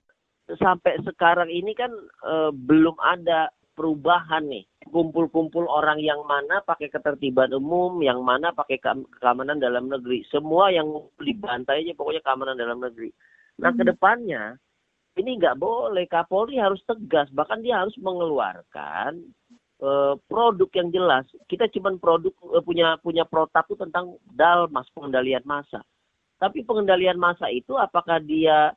Sampai 0.51 1.01
sekarang 1.01 1.49
ini 1.49 1.73
kan 1.73 1.93
eh, 2.29 2.53
belum 2.53 3.01
ada 3.01 3.49
perubahan 3.73 4.53
nih. 4.53 4.69
Kumpul-kumpul 4.93 5.65
orang 5.65 6.01
yang 6.05 6.21
mana 6.29 6.61
pakai 6.61 6.93
ketertiban 6.93 7.57
umum 7.57 8.05
yang 8.05 8.21
mana 8.21 8.53
pakai 8.53 8.77
keamanan 9.17 9.57
dalam 9.57 9.89
negeri. 9.89 10.29
Semua 10.29 10.69
yang 10.69 10.93
dibantai 11.17 11.89
aja 11.89 11.97
pokoknya 11.97 12.21
keamanan 12.21 12.61
dalam 12.61 12.85
negeri. 12.85 13.09
Nah 13.65 13.73
hmm. 13.73 13.79
ke 13.81 13.85
depannya 13.89 14.61
ini 15.21 15.37
nggak 15.37 15.61
boleh. 15.61 16.09
Kapolri 16.09 16.57
harus 16.57 16.81
tegas. 16.89 17.29
Bahkan 17.31 17.61
dia 17.61 17.85
harus 17.85 17.95
mengeluarkan 18.01 19.21
uh, 19.85 20.17
produk 20.25 20.71
yang 20.73 20.89
jelas. 20.89 21.29
Kita 21.45 21.69
cuma 21.69 21.93
produk 22.01 22.33
uh, 22.49 22.65
punya 22.65 22.97
punya 23.05 23.29
protap 23.29 23.69
itu 23.69 23.77
tentang 23.77 24.17
dalmas 24.33 24.89
pengendalian 24.97 25.45
masa 25.45 25.85
tapi 26.41 26.65
pengendalian 26.65 27.21
masa 27.21 27.53
itu 27.53 27.77
apakah 27.77 28.17
dia 28.25 28.73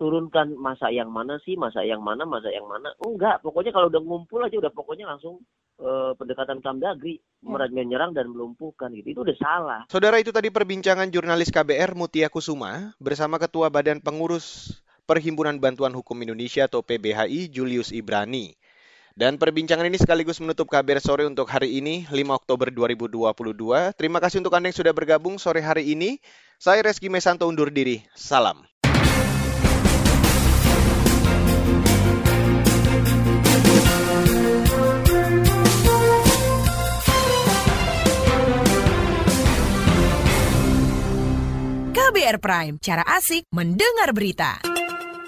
turunkan 0.00 0.56
masa 0.56 0.88
yang 0.88 1.12
mana 1.12 1.36
sih 1.44 1.54
masa 1.60 1.84
yang 1.84 2.00
mana 2.00 2.24
masa 2.24 2.48
yang 2.48 2.64
mana? 2.64 2.90
Enggak. 3.04 3.44
Pokoknya 3.44 3.70
kalau 3.70 3.92
udah 3.92 4.02
ngumpul 4.02 4.40
aja 4.40 4.56
udah 4.56 4.72
pokoknya 4.72 5.06
langsung 5.06 5.38
uh, 5.78 6.16
pendekatan 6.16 6.64
kamdagri 6.64 7.20
ya. 7.20 7.68
menyerang 7.68 8.16
dan 8.16 8.32
melumpuhkan 8.32 8.90
gitu. 8.96 9.12
Itu 9.12 9.20
udah 9.28 9.36
salah. 9.36 9.80
Saudara 9.92 10.18
itu 10.18 10.32
tadi 10.32 10.48
perbincangan 10.48 11.12
jurnalis 11.12 11.52
KBR 11.52 11.92
Mutia 11.94 12.32
Kusuma 12.32 12.96
bersama 12.96 13.36
ketua 13.36 13.68
badan 13.68 14.00
pengurus 14.00 14.80
Perhimpunan 15.02 15.58
Bantuan 15.58 15.90
Hukum 15.90 16.14
Indonesia 16.22 16.70
atau 16.70 16.78
PBHI 16.86 17.50
Julius 17.50 17.90
Ibrani. 17.90 18.54
Dan 19.12 19.36
perbincangan 19.36 19.84
ini 19.84 20.00
sekaligus 20.00 20.40
menutup 20.40 20.72
kabar 20.72 20.96
sore 20.96 21.28
untuk 21.28 21.44
hari 21.50 21.76
ini, 21.82 22.08
5 22.08 22.16
Oktober 22.32 22.72
2022. 22.72 23.92
Terima 23.98 24.22
kasih 24.22 24.40
untuk 24.40 24.56
Anda 24.56 24.72
yang 24.72 24.78
sudah 24.78 24.94
bergabung 24.96 25.36
sore 25.36 25.60
hari 25.60 25.92
ini. 25.92 26.16
Saya 26.56 26.80
Reski 26.80 27.12
Mesanto 27.12 27.44
undur 27.44 27.68
diri. 27.68 28.00
Salam. 28.16 28.64
KBR 41.92 42.38
Prime, 42.40 42.74
cara 42.80 43.04
asik 43.04 43.44
mendengar 43.52 44.16
berita. 44.16 44.71